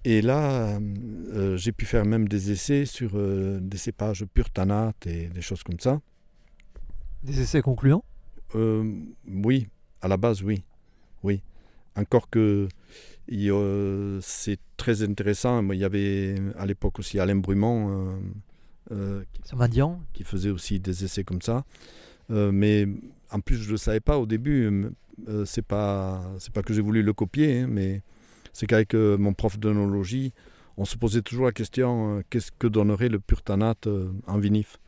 Et 0.05 0.21
là, 0.21 0.81
euh, 0.81 1.57
j'ai 1.57 1.71
pu 1.71 1.85
faire 1.85 2.05
même 2.05 2.27
des 2.27 2.51
essais 2.51 2.85
sur 2.85 3.13
euh, 3.15 3.61
des 3.61 3.79
cépages 3.79 4.25
pur 4.25 4.51
tanat 4.51 4.93
et 5.07 5.29
des 5.29 5.41
choses 5.41 5.63
comme 5.63 5.79
ça. 5.79 6.01
Des 7.23 7.41
essais 7.41 7.63
concluants? 7.63 8.05
Oui, 8.55 9.69
à 10.01 10.09
la 10.09 10.17
base, 10.17 10.43
oui. 10.43 10.65
Oui. 11.23 11.43
Encore 11.99 12.31
que 12.31 12.69
c'est 14.21 14.59
très 14.77 15.03
intéressant. 15.03 15.71
Il 15.73 15.79
y 15.79 15.85
avait 15.85 16.37
à 16.57 16.65
l'époque 16.67 16.99
aussi 16.99 17.19
Alain 17.19 17.37
Brumont 17.37 18.19
qui, 18.89 19.43
qui 20.15 20.25
faisait 20.25 20.51
aussi 20.51 20.81
des 20.81 21.05
essais 21.05 21.25
comme 21.25 21.43
ça. 21.43 21.65
Euh, 22.31 22.53
mais 22.53 22.87
en 23.31 23.41
plus, 23.41 23.57
je 23.57 23.67
ne 23.67 23.73
le 23.73 23.77
savais 23.77 24.01
pas 24.01 24.19
au 24.19 24.27
début. 24.27 24.91
Euh, 25.29 25.45
c'est 25.45 25.63
pas 25.63 26.23
c'est 26.39 26.53
pas 26.53 26.63
que 26.63 26.73
j'ai 26.73 26.83
voulu 26.83 27.03
le 27.03 27.13
copier, 27.13 27.61
hein, 27.61 27.67
mais 27.69 28.03
c'est 28.53 28.67
qu'avec 28.67 28.95
euh, 28.95 29.19
mon 29.19 29.33
prof 29.35 29.59
d'onologie, 29.59 30.33
on 30.77 30.85
se 30.85 30.97
posait 30.97 31.23
toujours 31.23 31.47
la 31.47 31.53
question 31.53 32.23
qu'est-ce 32.31 32.53
que 32.53 32.69
donnerait 32.69 33.09
le 33.09 33.19
purtanat 33.19 33.75
en 34.27 34.39
vinif? 34.39 34.79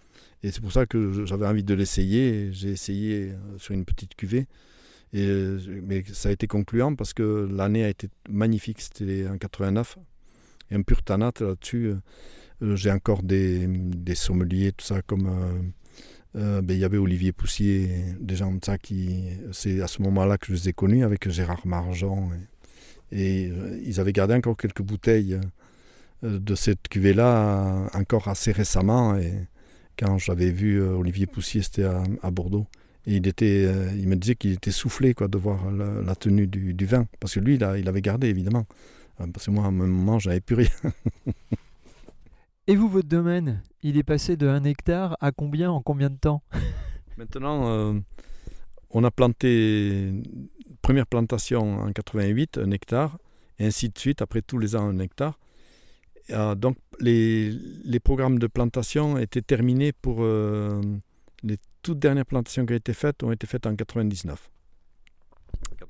Et 0.42 0.50
c'est 0.50 0.60
pour 0.60 0.72
ça 0.72 0.86
que 0.86 1.24
j'avais 1.26 1.46
envie 1.46 1.64
de 1.64 1.74
l'essayer. 1.74 2.50
J'ai 2.52 2.70
essayé 2.70 3.32
sur 3.58 3.74
une 3.74 3.84
petite 3.84 4.14
cuvée. 4.14 4.46
Et, 5.12 5.56
mais 5.82 6.04
ça 6.12 6.28
a 6.28 6.32
été 6.32 6.46
concluant 6.46 6.94
parce 6.94 7.12
que 7.12 7.48
l'année 7.50 7.84
a 7.84 7.88
été 7.88 8.08
magnifique. 8.28 8.80
C'était 8.80 9.26
en 9.28 9.38
89. 9.38 9.98
Et 10.70 10.76
un 10.76 10.82
purtanat 10.82 11.32
là-dessus, 11.40 11.94
j'ai 12.60 12.92
encore 12.92 13.22
des, 13.22 13.68
sommeliers, 14.14 14.72
tout 14.72 14.84
ça, 14.86 15.02
comme 15.02 15.72
euh, 16.36 16.62
ben, 16.62 16.74
il 16.74 16.80
y 16.80 16.84
avait 16.84 16.98
Olivier 16.98 17.32
Poussier, 17.32 17.88
des 18.20 18.36
gens 18.36 18.50
comme 18.50 18.62
ça 18.62 18.78
qui. 18.78 19.24
C'est 19.52 19.80
à 19.80 19.86
ce 19.86 20.02
moment-là 20.02 20.38
que 20.38 20.46
je 20.48 20.52
les 20.52 20.68
ai 20.70 20.72
connus 20.72 21.04
avec 21.04 21.28
Gérard 21.28 21.66
Margent. 21.66 22.30
Et, 23.12 23.50
euh, 23.50 23.80
ils 23.84 24.00
avaient 24.00 24.12
gardé 24.12 24.34
encore 24.34 24.56
quelques 24.56 24.82
bouteilles 24.82 25.40
euh, 26.24 26.38
de 26.38 26.54
cette 26.54 26.88
cuvée-là, 26.88 27.88
encore 27.94 28.28
assez 28.28 28.52
récemment. 28.52 29.16
Et 29.16 29.32
quand 29.98 30.18
j'avais 30.18 30.50
vu 30.52 30.80
Olivier 30.80 31.26
Poussier, 31.26 31.62
c'était 31.62 31.84
à, 31.84 32.30
Bordeaux. 32.30 32.66
Il, 33.12 33.26
était, 33.26 33.64
il 33.96 34.08
me 34.08 34.14
disait 34.14 34.36
qu'il 34.36 34.52
était 34.52 34.70
soufflé 34.70 35.14
quoi, 35.14 35.26
de 35.26 35.36
voir 35.36 35.70
la, 35.70 36.14
tenue 36.14 36.46
du, 36.46 36.74
du, 36.74 36.86
vin. 36.86 37.06
Parce 37.18 37.34
que 37.34 37.40
lui, 37.40 37.54
il, 37.56 37.68
il 37.78 37.88
avait 37.88 38.02
gardé, 38.02 38.28
évidemment. 38.28 38.66
Parce 39.32 39.46
que 39.46 39.50
moi, 39.50 39.64
à 39.64 39.68
un 39.68 39.72
moment, 39.72 40.18
j'avais 40.18 40.40
plus 40.40 40.54
rien. 40.56 40.70
Et 42.70 42.76
vous, 42.76 42.88
votre 42.88 43.08
domaine, 43.08 43.62
il 43.82 43.98
est 43.98 44.04
passé 44.04 44.36
de 44.36 44.46
1 44.46 44.62
hectare 44.62 45.16
à 45.20 45.32
combien 45.32 45.72
en 45.72 45.82
combien 45.82 46.08
de 46.08 46.16
temps? 46.16 46.42
Maintenant, 47.18 47.68
euh, 47.68 47.98
on 48.90 49.02
a 49.02 49.10
planté, 49.10 50.12
première 50.80 51.06
plantation 51.06 51.80
en 51.80 51.92
88, 51.92 52.58
un 52.58 52.70
hectare, 52.70 53.18
et 53.58 53.66
ainsi 53.66 53.88
de 53.88 53.98
suite, 53.98 54.22
après 54.22 54.40
tous 54.40 54.58
les 54.58 54.76
ans, 54.76 54.88
un 54.88 55.00
hectare. 55.00 55.38
Euh, 56.30 56.54
donc, 56.54 56.76
les, 57.00 57.50
les, 57.84 57.98
programmes 57.98 58.38
de 58.38 58.46
plantation 58.46 59.18
étaient 59.18 59.42
terminés 59.42 59.92
pour 59.92 60.18
euh, 60.20 60.80
les 61.42 61.58
toutes 61.82 61.98
dernières 61.98 62.26
plantations 62.26 62.66
qui 62.66 62.72
ont 62.72 62.76
été 62.76 62.92
faites, 62.92 63.22
ont 63.22 63.32
été 63.32 63.46
faites 63.46 63.66
en 63.66 63.74
99. 63.74 64.50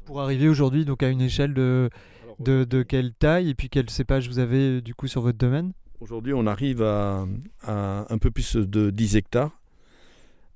Pour 0.05 0.21
arriver 0.21 0.49
aujourd'hui 0.49 0.85
donc 0.85 1.03
à 1.03 1.09
une 1.09 1.21
échelle 1.21 1.55
de, 1.55 1.91
de, 2.39 2.65
de, 2.65 2.83
quelle 2.83 3.13
taille 3.13 3.51
et 3.51 3.55
puis 3.55 3.69
quel 3.69 3.89
cépage 3.91 4.29
vous 4.29 4.39
avez 4.39 4.81
du 4.81 4.95
coup 4.95 5.07
sur 5.07 5.23
votre 5.23 5.39
domaine? 5.39 5.73
Aujourd'hui, 6.01 6.33
on 6.33 6.47
arrive 6.47 6.83
à, 6.83 7.27
un 7.67 8.19
peu 8.19 8.31
plus 8.31 8.57
de 8.57 8.91
10 8.91 9.17
hectares 9.17 9.61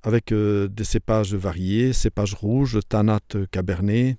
avec 0.02 0.32
des 0.32 0.84
cépages 0.84 1.34
variés, 1.34 1.92
cépages 1.92 2.34
rouges, 2.34 2.78
tanat, 2.88 3.20
cabernet, 3.50 4.16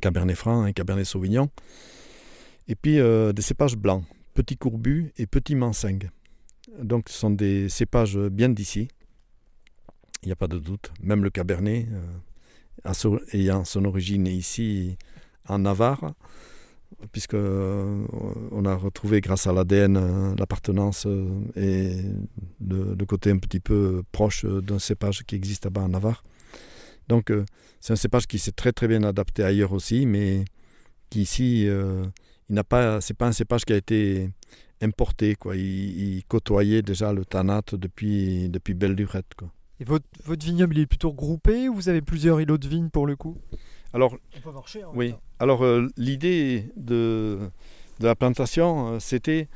cabernet 0.00 0.36
franc 0.36 0.66
et 0.66 0.72
cabernet 0.72 1.04
sauvignon. 1.04 1.50
Et 2.68 2.74
puis 2.74 2.96
des 2.96 3.42
cépages 3.42 3.76
blancs, 3.76 4.04
petits 4.32 4.56
courbus 4.56 5.12
et 5.18 5.26
petits 5.26 5.54
mansingues. 5.54 6.10
Donc 6.78 7.08
ce 7.08 7.18
sont 7.18 7.30
des 7.30 7.68
cépages 7.68 8.18
bien 8.18 8.48
d'ici. 8.48 8.88
Il 10.24 10.28
n'y 10.28 10.32
a 10.32 10.36
pas 10.36 10.48
de 10.48 10.58
doute. 10.58 10.90
Même 11.02 11.22
le 11.22 11.30
cabernet, 11.30 11.86
ayant 13.32 13.64
son 13.64 13.84
origine 13.84 14.26
ici 14.26 14.96
en 15.48 15.58
Navarre, 15.58 16.14
puisque 17.12 17.34
euh, 17.34 18.06
on 18.50 18.64
a 18.64 18.74
retrouvé 18.74 19.20
grâce 19.20 19.46
à 19.46 19.52
l'ADN 19.52 19.96
euh, 19.96 20.34
l'appartenance 20.38 21.06
euh, 21.06 21.28
et 21.56 22.02
le, 22.66 23.04
côté 23.04 23.30
un 23.30 23.38
petit 23.38 23.60
peu 23.60 24.02
proche 24.12 24.44
d'un 24.44 24.78
cépage 24.78 25.24
qui 25.24 25.34
existe 25.34 25.64
là-bas 25.64 25.82
en 25.82 25.88
Navarre. 25.88 26.24
Donc 27.08 27.30
c'est 27.80 27.92
un 27.92 27.96
cépage 27.96 28.26
qui 28.26 28.38
s'est 28.38 28.52
très 28.52 28.72
très 28.72 28.88
bien 28.88 29.02
adapté 29.02 29.44
ailleurs 29.44 29.72
aussi, 29.72 30.06
mais 30.06 30.46
qui 31.10 31.20
ici, 31.22 31.64
il 31.64 32.54
n'a 32.54 32.64
pas, 32.64 33.02
c'est 33.02 33.12
pas 33.12 33.26
un 33.26 33.32
cépage 33.32 33.66
qui 33.66 33.74
a 33.74 33.76
été 33.76 34.30
importé, 34.80 35.34
quoi. 35.34 35.54
Il, 35.54 36.24
côtoyait 36.26 36.80
déjà 36.80 37.12
le 37.12 37.26
tanat 37.26 37.60
depuis 37.72 38.48
depuis 38.48 38.72
belle 38.72 38.94
lurette, 38.94 39.34
quoi. 39.36 39.52
Et 39.80 39.84
votre, 39.84 40.06
votre 40.24 40.44
vignoble 40.44 40.76
il 40.76 40.82
est 40.82 40.86
plutôt 40.86 41.12
groupé 41.12 41.68
ou 41.68 41.74
vous 41.74 41.88
avez 41.88 42.00
plusieurs 42.00 42.40
îlots 42.40 42.58
de 42.58 42.68
vignes 42.68 42.90
pour 42.90 43.06
le 43.06 43.16
coup? 43.16 43.36
Alors, 43.92 44.16
oui. 44.94 45.14
Alors 45.38 45.64
euh, 45.64 45.86
l'idée 45.96 46.68
de, 46.76 47.38
de, 48.00 48.06
la 48.06 48.16
plantation, 48.16 48.94
euh, 48.94 48.98
c'était 48.98 49.48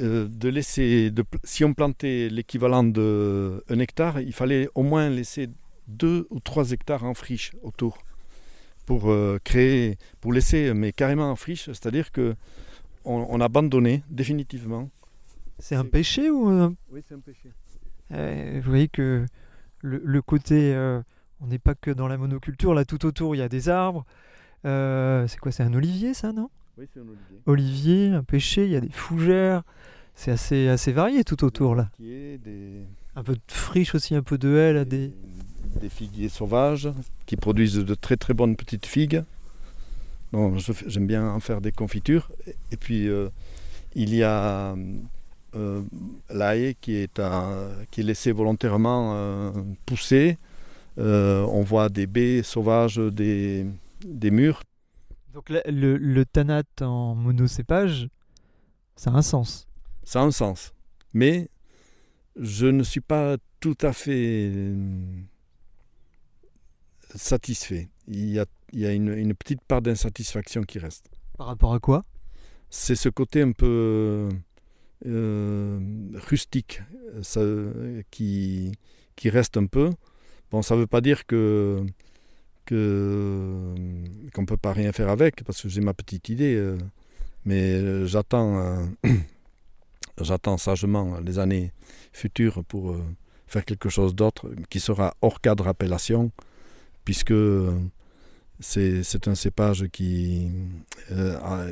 euh, 0.00 0.28
de 0.28 0.48
laisser, 0.48 1.10
de, 1.10 1.24
si 1.42 1.64
on 1.64 1.74
plantait 1.74 2.28
l'équivalent 2.28 2.84
d'un 2.84 3.78
hectare, 3.80 4.20
il 4.20 4.32
fallait 4.32 4.68
au 4.76 4.84
moins 4.84 5.10
laisser 5.10 5.48
deux 5.88 6.28
ou 6.30 6.38
trois 6.38 6.70
hectares 6.70 7.04
en 7.04 7.14
friche 7.14 7.52
autour 7.62 7.98
pour 8.86 9.10
créer, 9.44 9.96
pour 10.20 10.32
laisser, 10.34 10.74
mais 10.74 10.92
carrément 10.92 11.30
en 11.30 11.36
friche, 11.36 11.66
c'est-à-dire 11.66 12.12
que 12.12 12.36
on, 13.06 13.40
abandonnait 13.40 14.02
définitivement. 14.10 14.90
C'est 15.58 15.74
un 15.74 15.86
péché 15.86 16.30
ou 16.30 16.50
Oui, 16.90 17.00
c'est 17.08 17.14
un 17.14 17.20
péché. 17.20 17.50
vous 18.10 18.70
voyez 18.70 18.88
que 18.88 19.24
le, 19.84 20.22
côté, 20.22 20.74
euh, 20.74 21.02
on 21.40 21.46
n'est 21.46 21.58
pas 21.58 21.74
que 21.74 21.90
dans 21.90 22.08
la 22.08 22.16
monoculture, 22.16 22.74
là 22.74 22.84
tout 22.84 23.04
autour 23.06 23.34
il 23.34 23.38
y 23.38 23.42
a 23.42 23.48
des 23.48 23.68
arbres. 23.68 24.04
Euh, 24.64 25.26
c'est 25.28 25.38
quoi 25.38 25.52
C'est 25.52 25.62
un 25.62 25.74
olivier 25.74 26.14
ça, 26.14 26.32
non? 26.32 26.50
Oui, 26.78 26.86
c'est 26.92 27.00
un 27.00 27.02
olivier. 27.02 27.40
Olivier, 27.46 28.08
un 28.08 28.22
pêcher, 28.22 28.64
il 28.64 28.72
y 28.72 28.76
a 28.76 28.80
des 28.80 28.90
fougères. 28.90 29.62
C'est 30.14 30.30
assez, 30.30 30.68
assez 30.68 30.92
varié 30.92 31.24
tout 31.24 31.44
autour 31.44 31.74
là. 31.74 31.90
Un 33.16 33.22
peu 33.22 33.34
de 33.34 33.40
friche 33.48 33.94
aussi, 33.94 34.14
un 34.14 34.22
peu 34.22 34.38
de 34.38 34.56
haies. 34.56 34.84
Des... 34.84 35.12
des 35.80 35.88
figuiers 35.88 36.28
sauvages 36.28 36.88
qui 37.26 37.36
produisent 37.36 37.74
de 37.74 37.94
très 37.94 38.16
très 38.16 38.32
bonnes 38.32 38.56
petites 38.56 38.86
figues. 38.86 39.22
J'aime 40.86 41.06
bien 41.06 41.28
en 41.28 41.40
faire 41.40 41.60
des 41.60 41.72
confitures. 41.72 42.30
Et 42.72 42.76
puis 42.76 43.08
euh, 43.08 43.28
il 43.94 44.14
y 44.14 44.22
a 44.22 44.74
euh, 45.54 45.82
qui 46.80 46.96
est, 46.96 47.20
qui 47.90 48.00
est 48.00 48.04
laissé 48.04 48.32
volontairement 48.32 49.12
euh, 49.14 49.52
pousser. 49.86 50.38
Euh, 50.98 51.42
on 51.42 51.62
voit 51.62 51.88
des 51.88 52.06
baies 52.06 52.42
sauvages, 52.42 52.96
des, 52.96 53.66
des 54.04 54.30
murs. 54.30 54.62
Donc 55.32 55.48
le, 55.50 55.96
le, 55.96 56.24
tanat 56.24 56.62
en 56.80 57.14
monocépage, 57.14 58.08
ça 58.94 59.10
a 59.10 59.14
un 59.14 59.22
sens. 59.22 59.66
Ça 60.04 60.20
a 60.20 60.24
un 60.24 60.30
sens. 60.30 60.72
Mais 61.12 61.48
je 62.36 62.66
ne 62.66 62.82
suis 62.82 63.00
pas 63.00 63.36
tout 63.60 63.76
à 63.80 63.92
fait 63.92 64.52
satisfait. 67.14 67.88
Il 68.06 68.30
y 68.30 68.38
a, 68.38 68.46
il 68.72 68.80
y 68.80 68.86
a 68.86 68.92
une, 68.92 69.08
une 69.08 69.34
petite 69.34 69.62
part 69.62 69.82
d'insatisfaction 69.82 70.62
qui 70.62 70.78
reste. 70.78 71.10
Par 71.36 71.48
rapport 71.48 71.74
à 71.74 71.80
quoi? 71.80 72.04
C'est 72.70 72.96
ce 72.96 73.08
côté 73.08 73.42
un 73.42 73.52
peu 73.52 73.66
euh, 73.66 74.30
rustique 75.02 76.82
ça, 77.22 77.40
qui, 78.10 78.72
qui 79.16 79.30
reste 79.30 79.56
un 79.56 79.66
peu. 79.66 79.90
Bon, 80.50 80.62
ça 80.62 80.74
ne 80.74 80.80
veut 80.80 80.86
pas 80.86 81.00
dire 81.00 81.26
que 81.26 81.84
qu'on 82.66 82.74
ne 82.74 84.46
peut 84.46 84.56
pas 84.56 84.72
rien 84.72 84.92
faire 84.92 85.10
avec, 85.10 85.44
parce 85.44 85.60
que 85.60 85.68
j'ai 85.68 85.82
ma 85.82 85.92
petite 85.92 86.30
idée, 86.30 86.54
euh, 86.54 86.78
mais 87.44 88.06
j'attends 88.06 88.58
euh, 88.58 88.86
j'attends 90.20 90.56
sagement 90.56 91.20
les 91.20 91.38
années 91.38 91.72
futures 92.12 92.64
pour 92.64 92.96
faire 93.46 93.66
quelque 93.66 93.90
chose 93.90 94.14
d'autre 94.14 94.50
qui 94.70 94.80
sera 94.80 95.14
hors 95.20 95.40
cadre 95.42 95.68
appellation, 95.68 96.30
puisque 97.04 97.34
c'est 98.60 99.28
un 99.28 99.34
cépage 99.34 99.88
qui 99.92 100.50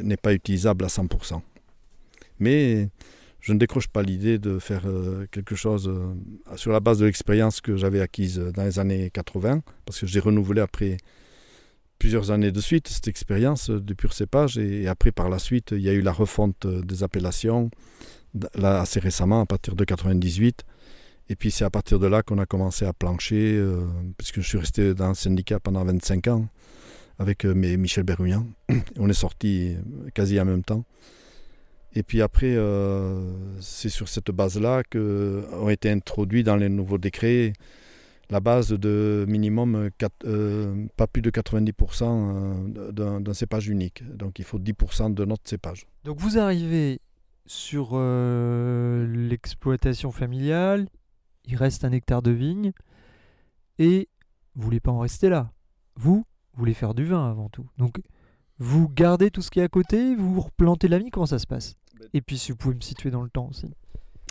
n'est 0.03 0.17
pas 0.19 0.35
utilisable 0.35 0.85
à 0.85 0.89
100%. 0.89 1.41
Mais 2.43 2.89
je 3.39 3.53
ne 3.53 3.59
décroche 3.59 3.87
pas 3.87 4.03
l'idée 4.03 4.39
de 4.39 4.59
faire 4.59 4.83
euh, 4.87 5.27
quelque 5.31 5.55
chose 5.55 5.89
euh, 5.89 6.57
sur 6.57 6.73
la 6.73 6.81
base 6.81 6.99
de 6.99 7.07
l'expérience 7.07 7.61
que 7.61 7.77
j'avais 7.77 8.01
acquise 8.01 8.39
dans 8.39 8.65
les 8.65 8.81
années 8.81 9.11
80, 9.11 9.63
parce 9.87 10.01
que 10.01 10.07
j'ai 10.07 10.19
renouvelé 10.19 10.61
après 10.61 10.97
plusieurs 12.01 12.33
années 12.33 12.51
de 12.51 12.61
suite 12.61 12.89
cette 12.89 13.07
expérience 13.07 13.71
du 13.71 13.95
pur 13.95 14.13
cépage, 14.13 14.59
et, 14.59 14.89
après 14.89 15.13
par 15.13 15.29
la 15.29 15.39
suite, 15.39 15.71
il 15.71 15.83
y 15.83 15.89
a 15.89 15.93
eu 15.93 16.01
la 16.01 16.13
refonte 16.13 16.67
des 16.67 17.05
appellations, 17.05 17.71
là 18.57 18.81
assez 18.81 18.99
récemment, 18.99 19.41
à 19.41 19.47
partir 19.47 19.77
de 19.77 19.85
98. 19.85 20.65
Et 21.29 21.37
puis 21.37 21.53
c'est 21.53 21.65
à 21.65 21.71
partir 21.71 22.01
de 22.01 22.09
là 22.09 22.25
qu'on 22.25 22.39
a 22.39 22.47
commencé 22.47 22.85
à 22.85 22.93
plancher, 22.93 23.55
euh, 23.57 23.87
puisque 24.19 24.41
je 24.41 24.49
suis 24.49 24.59
resté 24.59 24.95
dans 24.95 25.09
le 25.11 25.15
syndicat 25.15 25.61
pendant 25.61 25.85
25 25.85 26.27
ans 26.27 26.49
avec 27.21 27.45
Michel 27.45 28.03
Berruyan. 28.03 28.47
On 28.99 29.09
est 29.09 29.15
sorti 29.15 29.77
quasi 30.13 30.41
en 30.41 30.45
même 30.45 30.65
temps. 30.65 30.85
Et 31.95 32.03
puis 32.03 32.23
après, 32.23 32.55
euh, 32.57 33.35
c'est 33.61 33.89
sur 33.89 34.09
cette 34.09 34.31
base-là 34.31 34.83
qu'ont 34.85 35.69
été 35.69 35.91
introduits 35.91 36.43
dans 36.43 36.57
les 36.57 36.69
nouveaux 36.69 36.99
décrets 36.99 37.53
la 38.31 38.41
base 38.41 38.71
de 38.71 39.27
minimum 39.29 39.91
euh, 40.25 40.87
pas 40.97 41.07
plus 41.07 41.21
de 41.21 41.31
90% 41.31 42.03
euh, 42.03 43.21
d'un 43.21 43.35
cépage 43.35 43.69
unique. 43.69 44.05
Donc 44.17 44.39
il 44.39 44.45
faut 44.47 44.59
10% 44.59 45.13
de 45.13 45.25
notre 45.27 45.47
cépage. 45.47 45.87
Donc 46.05 46.19
vous 46.19 46.39
arrivez 46.39 47.01
sur 47.45 47.99
l'exploitation 47.99 50.13
familiale, 50.13 50.89
il 51.45 51.57
reste 51.57 51.85
un 51.85 51.93
hectare 51.93 52.23
de 52.23 52.31
vigne, 52.31 52.73
et 53.79 54.09
vous 54.55 54.63
voulez 54.63 54.81
pas 54.81 54.93
en 54.93 55.01
rester 55.01 55.29
là. 55.29 55.51
Vous, 55.97 56.25
voulez 56.55 56.73
faire 56.73 56.95
du 56.95 57.05
vin 57.05 57.31
avant 57.31 57.51
tout. 57.51 57.67
Donc 57.77 58.01
vous 58.59 58.89
gardez 58.89 59.31
tout 59.31 59.43
ce 59.43 59.51
qui 59.51 59.61
est 59.61 59.65
à 59.65 59.69
côté, 59.69 60.15
vous 60.15 60.41
replantez 60.41 60.89
la 60.89 60.99
vigne, 60.99 61.11
comment 61.11 61.27
ça 61.27 61.39
se 61.39 61.47
passe? 61.47 61.77
Et 62.13 62.21
puis 62.21 62.39
si 62.39 62.53
vous 62.53 62.57
pouvez 62.57 62.75
me 62.75 62.81
situer 62.81 63.11
dans 63.11 63.23
le 63.23 63.31
temps 63.31 63.49
aussi. 63.49 63.71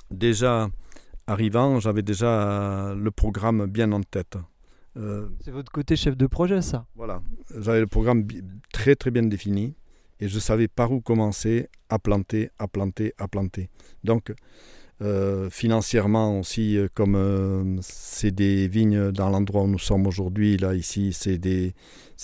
Déjà, 0.10 0.70
arrivant, 1.28 1.80
j'avais 1.80 2.02
déjà 2.02 2.94
le 2.96 3.12
programme 3.12 3.66
bien 3.66 3.92
en 3.92 4.02
tête. 4.02 4.38
Euh, 4.98 5.30
c'est 5.40 5.52
votre 5.52 5.72
côté 5.72 5.96
chef 5.96 6.18
de 6.18 6.28
projet, 6.28 6.62
ça 6.62 6.86
Voilà, 6.96 7.22
j'avais 7.58 7.80
le 7.80 7.88
programme 7.88 8.28
très 8.74 8.96
très 8.96 9.10
bien 9.10 9.24
défini 9.24 9.74
et 10.20 10.28
je 10.28 10.38
savais 10.38 10.68
par 10.68 10.92
où 10.92 11.00
commencer 11.00 11.70
à 11.90 11.98
planter, 11.98 12.50
à 12.60 12.68
planter, 12.68 13.14
à 13.18 13.28
planter. 13.28 13.70
Donc, 14.04 14.34
euh, 15.02 15.50
financièrement 15.50 16.40
aussi, 16.40 16.78
euh, 16.78 16.88
comme 16.94 17.16
euh, 17.16 17.78
c'est 17.82 18.30
des 18.30 18.68
vignes 18.68 19.12
dans 19.12 19.30
l'endroit 19.30 19.64
où 19.64 19.68
nous 19.68 19.80
sommes 19.80 20.06
aujourd'hui, 20.06 20.58
là 20.58 20.76
ici, 20.76 21.12
c'est 21.12 21.40
des, 21.40 21.74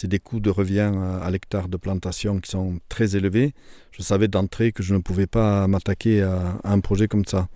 des 0.03 0.19
coûts 0.19 0.39
de 0.39 0.52
revient 0.52 0.91
à, 1.21 1.31
l'hectare 1.31 1.69
de 1.69 1.77
plantation 1.77 2.39
qui 2.39 2.52
sont 2.52 2.77
très 2.87 3.15
élevés. 3.15 3.54
Je 3.91 4.04
savais 4.04 4.27
d'entrée 4.27 4.71
que 4.71 4.83
je 4.83 4.93
ne 4.93 4.99
pouvais 4.99 5.25
pas 5.25 5.67
m'attaquer 5.67 6.21
à, 6.21 6.60
un 6.63 6.79
projet 6.79 7.08
comme 7.08 7.25
ça. 7.25 7.47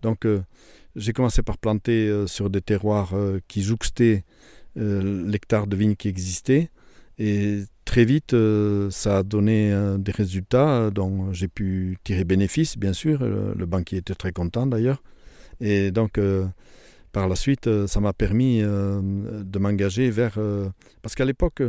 Donc 0.00 0.26
j'ai 0.96 1.12
commencé 1.12 1.42
par 1.42 1.58
planter 1.58 2.26
sur 2.26 2.48
des 2.48 2.62
terroirs 2.62 3.14
qui 3.48 3.62
jouxtaient 3.62 4.24
l'hectare 4.74 5.66
de 5.66 5.76
vignes 5.76 5.96
qui 5.96 6.08
existait. 6.08 6.70
Et 7.24 7.66
très 7.84 8.04
vite, 8.04 8.34
euh, 8.34 8.90
ça 8.90 9.18
a 9.18 9.22
donné 9.22 9.72
euh, 9.72 9.96
des 9.96 10.10
résultats 10.10 10.90
dont 10.90 11.32
j'ai 11.32 11.46
pu 11.46 11.96
tirer 12.02 12.24
bénéfice, 12.24 12.76
bien 12.76 12.92
sûr. 12.92 13.22
Le, 13.22 13.64
banquier 13.64 13.98
était 13.98 14.16
très 14.16 14.32
content 14.32 14.66
d'ailleurs. 14.66 15.04
Et 15.60 15.92
donc, 15.92 16.18
euh, 16.18 16.44
par 17.12 17.28
la 17.28 17.36
suite, 17.36 17.86
ça 17.86 18.00
m'a 18.00 18.12
permis 18.12 18.60
de 18.60 19.58
m'engager 19.58 20.10
vers... 20.10 20.36
parce 21.02 21.14
qu'à 21.14 21.24
l'époque, 21.24 21.62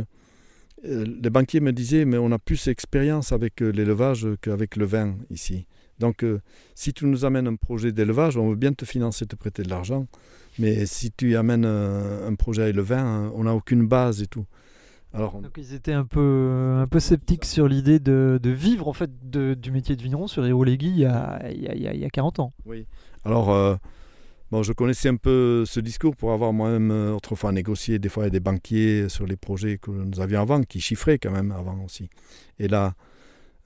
les 0.82 1.30
banquiers 1.30 1.60
me 1.60 1.72
disaient, 1.72 2.04
mais 2.04 2.18
on 2.18 2.32
a 2.32 2.38
plus 2.40 2.64
d'expérience 2.64 3.30
avec 3.30 3.60
l'élevage 3.60 4.26
qu'avec 4.40 4.74
le 4.74 4.86
vin 4.86 5.16
ici. 5.30 5.66
Donc, 6.00 6.24
si 6.74 6.92
tu 6.94 7.06
nous 7.06 7.24
amènes 7.24 7.46
un 7.46 7.56
projet 7.56 7.92
d'élevage, 7.92 8.38
on 8.38 8.48
veut 8.48 8.56
bien 8.56 8.72
te 8.72 8.86
financer, 8.86 9.26
te 9.26 9.36
prêter 9.36 9.62
de 9.62 9.68
l'argent. 9.68 10.08
Mais 10.58 10.86
si 10.86 11.12
tu 11.12 11.36
amènes 11.36 11.66
un 11.66 12.34
projet 12.34 12.62
avec 12.62 12.76
le 12.76 12.82
vin, 12.82 13.30
on 13.34 13.44
n'a 13.44 13.54
aucune 13.54 13.86
base 13.86 14.22
et 14.22 14.26
tout. 14.26 14.46
Alors, 15.14 15.40
Donc 15.40 15.52
ils 15.56 15.74
étaient 15.74 15.92
un 15.92 16.04
peu, 16.04 16.78
un 16.80 16.86
peu 16.88 16.98
sceptiques 17.00 17.44
sur 17.44 17.68
l'idée 17.68 18.00
de, 18.00 18.38
de 18.42 18.50
vivre 18.50 18.88
en 18.88 18.92
fait 18.92 19.10
de- 19.30 19.54
du 19.54 19.70
métier 19.70 19.94
de 19.96 20.02
vigneron 20.02 20.26
sur 20.26 20.44
Hérolegui 20.44 20.88
il 20.88 20.98
y 20.98 21.04
a, 21.06 21.40
il 21.52 21.62
y 21.62 21.68
a, 21.68 21.74
il 21.74 21.82
y 21.82 21.86
a- 21.88 21.94
il 21.94 22.00
y 22.00 22.04
a 22.04 22.10
40 22.10 22.40
ans. 22.40 22.52
alors 23.24 23.50
euh, 23.52 23.76
bon, 24.50 24.62
je 24.64 24.72
connaissais 24.72 25.08
un 25.08 25.14
peu 25.16 25.64
ce 25.66 25.78
discours 25.80 26.16
pour 26.16 26.32
avoir 26.32 26.52
moi-même 26.52 26.90
euh, 26.90 27.12
autrefois 27.14 27.52
négocié 27.52 28.00
des 28.00 28.08
fois 28.08 28.24
avec 28.24 28.32
des 28.32 28.40
banquiers 28.40 29.08
sur 29.08 29.24
les 29.26 29.36
projets 29.36 29.78
que 29.78 29.90
nous 29.92 30.20
avions 30.20 30.40
avant, 30.40 30.62
qui 30.62 30.80
chiffraient 30.80 31.18
quand 31.18 31.30
même 31.32 31.52
avant 31.52 31.78
aussi. 31.84 32.10
Et 32.58 32.66
là, 32.66 32.94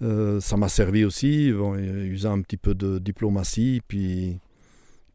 euh, 0.02 0.40
ça 0.40 0.56
m'a 0.58 0.68
servi 0.68 1.04
aussi, 1.04 1.50
bon, 1.52 1.74
usant 1.76 2.32
un 2.38 2.42
petit 2.42 2.56
peu 2.58 2.74
de 2.74 2.98
diplomatie, 2.98 3.80
puis, 3.88 4.38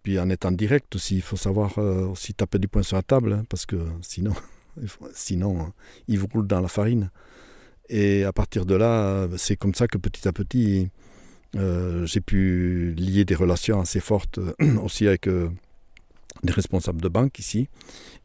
puis 0.02 0.20
en 0.20 0.30
étant 0.32 0.52
direct 0.52 0.96
aussi. 0.96 1.16
Il 1.18 1.22
faut 1.22 1.38
savoir 1.38 1.78
euh, 1.78 2.08
aussi 2.08 2.34
taper 2.34 2.58
du 2.60 2.68
poing 2.68 2.82
sur 2.84 2.98
la 2.98 3.04
table, 3.04 3.34
hein, 3.34 3.44
parce 3.50 3.66
que 3.68 3.78
sinon, 4.02 4.34
sinon 5.14 5.62
euh, 5.62 5.66
ils 6.08 6.20
vous 6.20 6.28
roulent 6.28 6.48
dans 6.48 6.62
la 6.62 6.68
farine. 6.68 7.10
Et 7.90 8.24
à 8.24 8.32
partir 8.32 8.66
de 8.66 8.76
là, 8.76 9.28
c'est 9.38 9.56
comme 9.56 9.76
ça 9.76 9.88
que 9.88 9.98
petit 9.98 10.28
à 10.28 10.32
petit, 10.32 10.90
euh, 11.56 12.06
j'ai 12.06 12.22
pu 12.22 12.94
lier 12.98 13.26
des 13.26 13.36
relations 13.36 13.80
assez 13.80 14.00
fortes 14.00 14.40
aussi 14.82 15.08
avec 15.08 15.28
euh, 15.28 15.50
des 16.44 16.54
responsables 16.54 17.02
de 17.02 17.10
banque 17.10 17.38
ici, 17.40 17.70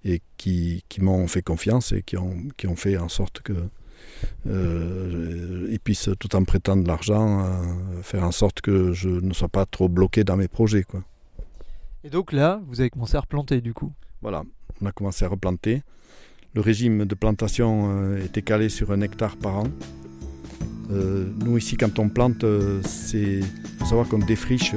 et 0.04 0.22
qui, 0.36 0.84
qui 0.88 1.02
m'ont 1.02 1.26
fait 1.28 1.42
confiance 1.42 1.92
et 1.92 2.02
qui 2.02 2.16
ont, 2.16 2.36
qui 2.56 2.66
ont 2.66 2.76
fait 2.76 2.96
en 2.96 3.08
sorte 3.08 3.40
que 3.40 3.52
euh, 4.46 5.68
ils 5.70 5.80
puissent, 5.80 6.10
tout 6.18 6.34
en 6.36 6.44
prêtant 6.44 6.76
de 6.76 6.86
l'argent, 6.86 7.44
faire 8.02 8.24
en 8.24 8.32
sorte 8.32 8.60
que 8.60 8.92
je 8.92 9.08
ne 9.08 9.34
sois 9.34 9.48
pas 9.48 9.66
trop 9.66 9.88
bloqué 9.88 10.24
dans 10.24 10.36
mes 10.36 10.48
projets. 10.48 10.84
Quoi. 10.84 11.02
Et 12.04 12.10
donc 12.10 12.32
là, 12.32 12.60
vous 12.66 12.80
avez 12.80 12.90
commencé 12.90 13.16
à 13.16 13.20
replanter 13.20 13.60
du 13.60 13.74
coup? 13.74 13.92
Voilà, 14.22 14.44
on 14.80 14.86
a 14.86 14.92
commencé 14.92 15.24
à 15.24 15.28
replanter. 15.28 15.82
Le 16.54 16.62
régime 16.62 17.04
de 17.04 17.14
plantation 17.14 17.90
euh, 17.90 18.24
était 18.24 18.42
calé 18.42 18.68
sur 18.68 18.90
un 18.90 19.02
hectare 19.02 19.36
par 19.36 19.58
an. 19.58 19.66
Euh, 20.90 21.26
nous 21.44 21.58
ici, 21.58 21.76
quand 21.76 21.98
on 21.98 22.08
plante, 22.08 22.42
euh, 22.44 22.80
c'est 22.84 23.40
faut 23.78 23.84
savoir 23.84 24.08
qu'on 24.08 24.18
défriche 24.18 24.74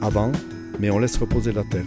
avant, 0.00 0.30
mais 0.78 0.90
on 0.90 0.98
laisse 0.98 1.16
reposer 1.16 1.52
la 1.52 1.64
terre. 1.64 1.84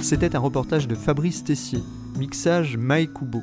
C'était 0.00 0.34
un 0.34 0.40
reportage 0.40 0.88
de 0.88 0.96
Fabrice 0.96 1.44
Tessier, 1.44 1.78
mixage 2.18 2.76
Mike 2.76 3.14
Kubo. 3.14 3.42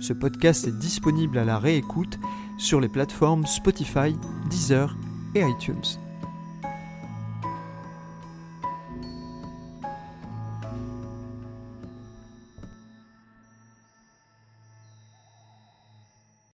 Ce 0.00 0.12
podcast 0.12 0.66
est 0.66 0.76
disponible 0.78 1.38
à 1.38 1.44
la 1.44 1.58
réécoute 1.58 2.18
sur 2.58 2.80
les 2.80 2.88
plateformes 2.88 3.46
Spotify, 3.46 4.16
Deezer 4.50 4.96
et 5.36 5.42
iTunes. 5.42 6.09